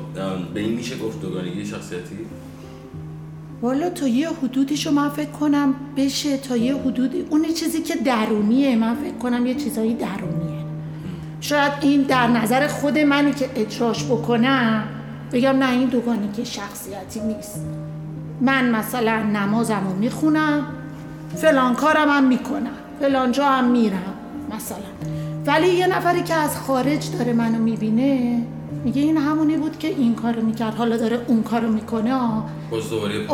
به 0.54 0.60
این 0.60 0.72
میشه 0.72 0.96
گفت 0.98 1.20
دوگانگی 1.20 1.66
شخصیتی؟ 1.66 2.18
والا 3.62 3.90
تا 3.90 4.08
یه 4.08 4.28
حدودیشو 4.28 4.90
من 4.90 5.08
فکر 5.08 5.30
کنم 5.30 5.74
بشه 5.96 6.36
تا 6.36 6.56
یه 6.56 6.76
حدودی 6.76 7.26
اون 7.30 7.44
چیزی 7.54 7.82
که 7.82 7.94
درونیه 7.96 8.76
من 8.76 8.94
فکر 8.94 9.14
کنم 9.14 9.46
یه 9.46 9.54
چیزایی 9.54 9.94
درونیه. 9.94 10.64
شاید 11.40 11.72
این 11.80 12.02
در 12.02 12.26
نظر 12.26 12.66
خود 12.66 12.98
منی 12.98 13.32
که 13.32 13.50
اجراش 13.56 14.04
بکنم 14.04 14.84
بگم 15.32 15.56
نه 15.56 15.70
این 15.70 15.88
دوگانگی 15.88 16.44
شخصیتی 16.44 17.20
نیست. 17.20 17.60
من 18.40 18.70
مثلا 18.70 19.22
نمازم 19.22 19.82
رو 19.88 19.96
می‌خونم 19.96 20.66
فلان 21.36 21.74
کارم 21.74 22.08
هم 22.08 22.24
می‌کنم 22.24 22.70
فلان 23.00 23.32
جا 23.32 23.44
هم 23.44 23.70
میرم 23.70 24.14
مثلا. 24.56 24.78
ولی 25.46 25.68
یه 25.68 25.86
نفری 25.86 26.22
که 26.22 26.34
از 26.34 26.56
خارج 26.56 27.10
داره 27.18 27.32
منو 27.32 27.58
می‌بینه 27.58 28.42
میگه 28.84 29.02
این 29.02 29.16
همونی 29.16 29.56
بود 29.56 29.78
که 29.78 29.88
این 29.88 30.14
کارو 30.14 30.42
می‌کرد 30.42 30.74
حالا 30.74 30.96
داره 30.96 31.20
اون 31.26 31.42
کارو 31.42 31.68
می‌کنه 31.68 32.14
باز 32.70 32.90
دوباره 32.90 33.26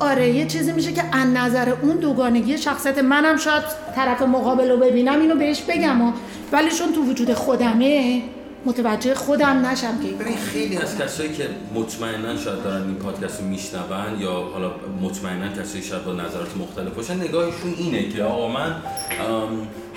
آره 0.00 0.30
یه 0.30 0.46
چیزی 0.46 0.72
میشه 0.72 0.92
که 0.92 1.02
از 1.12 1.26
نظر 1.26 1.72
اون 1.82 1.96
دوگانگی 1.96 2.58
شخصیت 2.58 2.98
منم 2.98 3.36
شاید 3.36 3.62
طرف 3.94 4.22
مقابل 4.22 4.70
رو 4.70 4.76
ببینم 4.76 5.20
اینو 5.20 5.34
بهش 5.34 5.62
بگم 5.62 6.12
ولی 6.52 6.70
چون 6.70 6.92
تو 6.92 7.02
وجود 7.02 7.34
خودمه 7.34 8.22
متوجه 8.64 9.14
خودم 9.14 9.66
نشم 9.66 9.98
که 10.02 10.24
ببین 10.24 10.36
خیلی 10.36 10.76
از 10.76 10.98
کسایی 10.98 11.32
که 11.32 11.48
مطمئنا 11.74 12.36
شاید 12.36 12.62
دارن 12.62 12.82
این 12.82 12.94
پادکست 12.94 13.40
رو 13.40 13.46
میشنون 13.46 14.20
یا 14.20 14.32
حالا 14.32 14.70
مطمئنا 15.02 15.48
کسایی 15.48 15.84
شاید 15.84 16.04
با 16.04 16.12
نظرات 16.12 16.56
مختلف 16.56 16.94
باشن 16.94 17.20
نگاهشون 17.20 17.74
اینه 17.78 18.08
که 18.08 18.22
آقا 18.22 18.48
من 18.48 18.76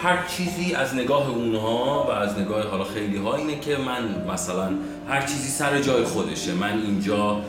هر 0.03 0.27
چیزی 0.27 0.73
از 0.73 0.95
نگاه 0.95 1.29
اونها 1.29 2.05
و 2.09 2.11
از 2.11 2.39
نگاه 2.39 2.67
حالا 2.67 2.83
خیلی 2.83 3.17
ها 3.17 3.35
اینه 3.35 3.59
که 3.59 3.77
من 3.77 4.33
مثلا 4.33 4.69
هر 5.07 5.21
چیزی 5.21 5.49
سر 5.49 5.81
جای 5.81 6.03
خودشه. 6.03 6.53
من 6.53 6.81
اینجا 6.85 7.41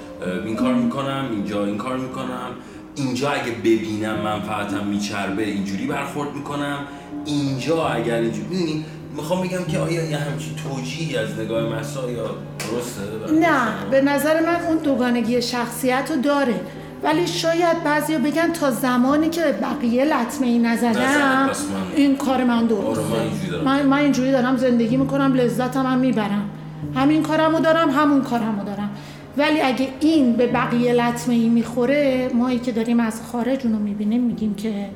این 0.45 0.57
کار 0.57 0.75
می‌کنم 0.75 1.29
اینجا 1.31 1.65
این 1.65 1.79
کار 1.79 1.97
می‌کنم. 1.97 2.51
اینجا 2.97 3.31
اگه 3.31 3.53
ببینم 3.53 4.21
منفعتم 4.21 4.87
میچربه 4.87 5.43
اینجوری 5.43 5.87
برخورد 5.87 6.35
می‌کنم. 6.35 6.79
اینجا 7.25 7.87
اگر 7.87 8.17
اینجوری 8.17 8.85
می‌خوام 9.17 9.43
بگم 9.43 9.65
که 9.65 9.79
آیا 9.79 10.05
یه 10.11 10.17
همچین 10.17 10.55
توجیهی 10.57 11.17
از 11.17 11.39
نگاه 11.39 11.79
مسا 11.79 12.11
یا 12.11 12.27
درسته؟ 12.59 13.35
نه 13.41 13.91
به 13.91 14.01
نظر 14.01 14.47
من 14.47 14.67
اون 14.67 14.77
دوگانگی 14.77 15.43
شخصیت 15.43 16.11
رو 16.11 16.23
داره. 16.23 16.61
ولی 17.05 17.27
شاید 17.27 17.85
بعضی 17.85 18.19
بگن 18.19 18.53
تا 18.53 18.71
زمانی 18.71 19.29
که 19.29 19.41
بقیه 19.41 20.05
لطمه 20.05 20.47
ای 20.47 20.59
نزدم 20.59 21.51
این 21.97 22.17
کار 22.17 22.45
من 22.45 22.67
درسته 22.67 23.01
آره، 23.01 23.65
من, 23.65 23.87
من 23.87 23.99
اینجوری 23.99 24.33
دارم 24.33 24.57
زندگی 24.57 24.97
می‌کنم 24.97 25.35
لذتم 25.35 25.87
هم 25.87 25.99
می‌برم. 25.99 26.51
همین 26.95 27.23
کارمو 27.23 27.61
دارم 27.61 27.91
همون 27.91 28.23
کارمو 28.23 28.65
دارم. 28.65 28.91
ولی 29.37 29.61
اگه 29.61 29.89
این 30.01 30.33
به 30.33 30.47
بقیه 30.47 30.93
لطمه 30.93 31.35
ای 31.35 31.49
می‌خوره 31.49 32.31
مایی 32.35 32.59
که 32.59 32.73
داریم 32.73 33.01
از 33.01 33.21
خارج 33.33 33.61
اونو 33.65 33.79
می‌بینیم 33.79 34.23
میگیم 34.23 34.55
که 34.55 34.91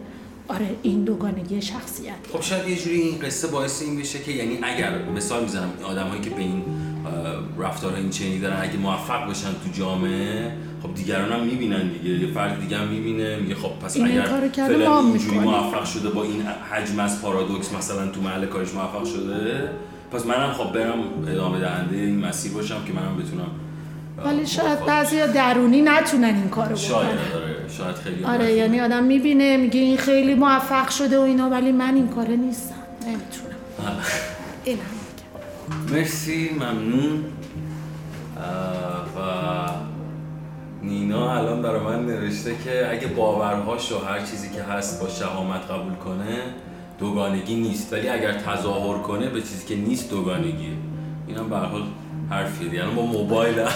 آره 0.49 0.67
این 0.83 1.05
دوگانگی 1.05 1.63
شخصیت. 1.63 2.15
خب 2.33 2.41
شاید 2.41 2.69
یه 2.69 2.77
جوری 2.77 3.01
این 3.01 3.19
قصه 3.19 3.49
باعث 3.49 3.83
این 3.83 4.01
بشه 4.01 4.19
که 4.19 4.33
یعنی 4.33 4.59
اگر 4.63 4.91
مثال 5.17 5.43
می‌زنم 5.43 5.71
آدمایی 5.85 6.21
که 6.21 6.31
به 6.31 6.41
این 6.41 6.63
رفتار 7.59 7.95
این 7.95 8.11
چنینی 8.11 8.39
دارن 8.39 8.63
اگه 8.63 8.77
موفق 8.77 9.31
بشن 9.31 9.49
تو 9.49 9.79
جامعه 9.79 10.53
خب 10.83 10.95
دیگران 10.95 11.33
هم 11.33 11.41
می‌بینن 11.41 11.89
دیگه. 11.89 12.27
یه 12.27 12.33
فرد 12.35 12.61
دیگه 12.61 12.79
هم 12.79 12.89
می‌بینه 12.89 13.37
میگه 13.37 13.55
خب 13.55 13.71
پس 13.85 13.97
اگر 13.97 14.23
فعلا 14.53 14.99
اینجوری 14.99 15.39
موفق 15.39 15.85
شده 15.85 16.09
با 16.09 16.23
این 16.23 16.43
حجم 16.71 16.99
از 16.99 17.23
پارادوکس 17.23 17.73
مثلا 17.73 18.07
تو 18.09 18.21
محل 18.21 18.47
کارش 18.47 18.75
موفق 18.75 19.05
شده 19.05 19.71
پس 20.13 20.27
منم 20.27 20.53
خب 20.53 20.73
برم 20.73 20.99
ادامه 21.29 21.61
دهنده 21.61 21.97
این 21.97 22.27
مسیر 22.27 22.53
باشم 22.53 22.85
که 22.87 22.93
منم 22.93 23.17
بتونم 23.17 23.51
ولی 24.25 24.47
شاید 24.47 24.85
بعضی 24.85 25.17
درونی 25.27 25.83
نتونن 25.83 26.25
این 26.25 26.49
کارو 26.49 26.69
بکنن. 26.69 26.77
شاید 26.77 27.19
آره 27.35 27.69
شاید 27.79 27.97
خیلی 27.97 28.25
آره 28.25 28.53
یعنی 28.53 28.81
آدم 28.81 29.05
می‌بینه 29.05 29.57
میگه 29.57 29.81
این 29.81 29.97
خیلی 29.97 30.35
موفق 30.35 30.89
شده 30.89 31.19
و 31.19 31.23
اینا 31.23 31.51
ولی 31.51 31.73
من 31.73 31.95
این 31.95 32.09
کاره 32.09 32.37
نیستم. 32.37 32.75
نمی‌تونم. 33.07 33.99
این 34.65 34.79
مرسی 35.93 36.51
ممنون. 36.55 37.25
و 39.17 39.21
نینا 40.83 41.37
الان 41.39 41.63
برای 41.63 41.81
من 41.81 42.07
نوشته 42.07 42.55
که 42.65 42.91
اگه 42.91 43.07
باورهاش 43.07 43.93
و 43.93 43.99
هر 43.99 44.21
چیزی 44.21 44.49
که 44.51 44.63
هست 44.63 45.01
با 45.01 45.09
شهامت 45.09 45.71
قبول 45.71 45.95
کنه 45.95 46.39
دوگانگی 46.99 47.55
نیست. 47.55 47.93
ولی 47.93 48.09
اگر 48.09 48.33
تظاهر 48.33 48.99
کنه 48.99 49.29
به 49.29 49.41
چیزی 49.41 49.67
که 49.67 49.77
نیست 49.77 50.11
دوگانگیه. 50.11 50.73
اینم 51.27 51.49
به 51.49 51.57
حال 51.57 51.83
حرفیه. 52.31 52.75
یعنی 52.75 52.95
با 52.95 53.03
موبایل 53.07 53.55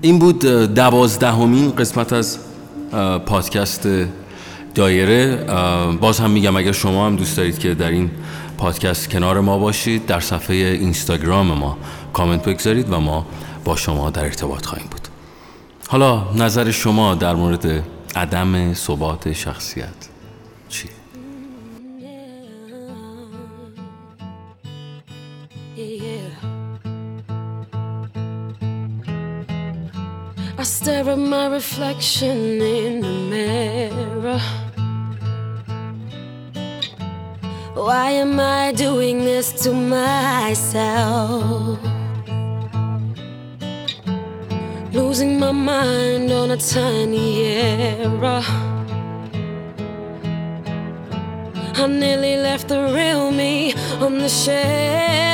این 0.00 0.18
بود 0.18 0.38
دوازدهمین 0.74 1.70
قسمت 1.70 2.12
از 2.12 2.38
پادکست 3.26 3.88
دایره. 4.74 5.36
باز 6.00 6.20
هم 6.20 6.30
میگم 6.30 6.56
اگر 6.56 6.72
شما 6.72 7.06
هم 7.06 7.16
دوست 7.16 7.36
دارید 7.36 7.58
که 7.58 7.74
در 7.74 7.90
این 7.90 8.10
پادکست 8.58 9.10
کنار 9.10 9.40
ما 9.40 9.58
باشید 9.58 10.06
در 10.06 10.20
صفحه 10.20 10.56
اینستاگرام 10.56 11.46
ما 11.46 11.78
کامنت 12.12 12.48
بگذارید 12.48 12.92
و 12.92 13.00
ما 13.00 13.26
با 13.66 13.76
شما 13.76 14.10
در 14.10 14.24
ارتباط 14.24 14.66
خواهیم 14.66 14.88
بود 14.90 15.08
حالا 15.88 16.32
نظر 16.34 16.70
شما 16.70 17.14
در 17.14 17.34
مورد 17.34 17.84
عدم 18.16 18.74
ثبات 18.74 19.32
شخصیت 19.32 20.08
چی؟ 20.68 20.88
I 30.58 30.62
stare 30.62 31.10
at 31.10 31.18
my 31.18 31.46
reflection 31.58 32.38
in 32.78 32.92
the 33.04 33.14
mirror. 33.32 34.40
Why 37.86 38.06
am 38.24 38.34
I 38.40 38.72
doing 38.72 39.18
this 39.30 39.48
to 39.64 39.70
myself? 39.96 40.56
Losing 44.96 45.38
my 45.38 45.52
mind 45.52 46.32
on 46.32 46.52
a 46.52 46.56
tiny 46.56 47.44
error. 47.44 48.42
I 51.74 51.86
nearly 51.86 52.38
left 52.38 52.68
the 52.68 52.80
real 52.94 53.30
me 53.30 53.74
on 54.00 54.16
the 54.16 54.28
shelf. 54.30 55.25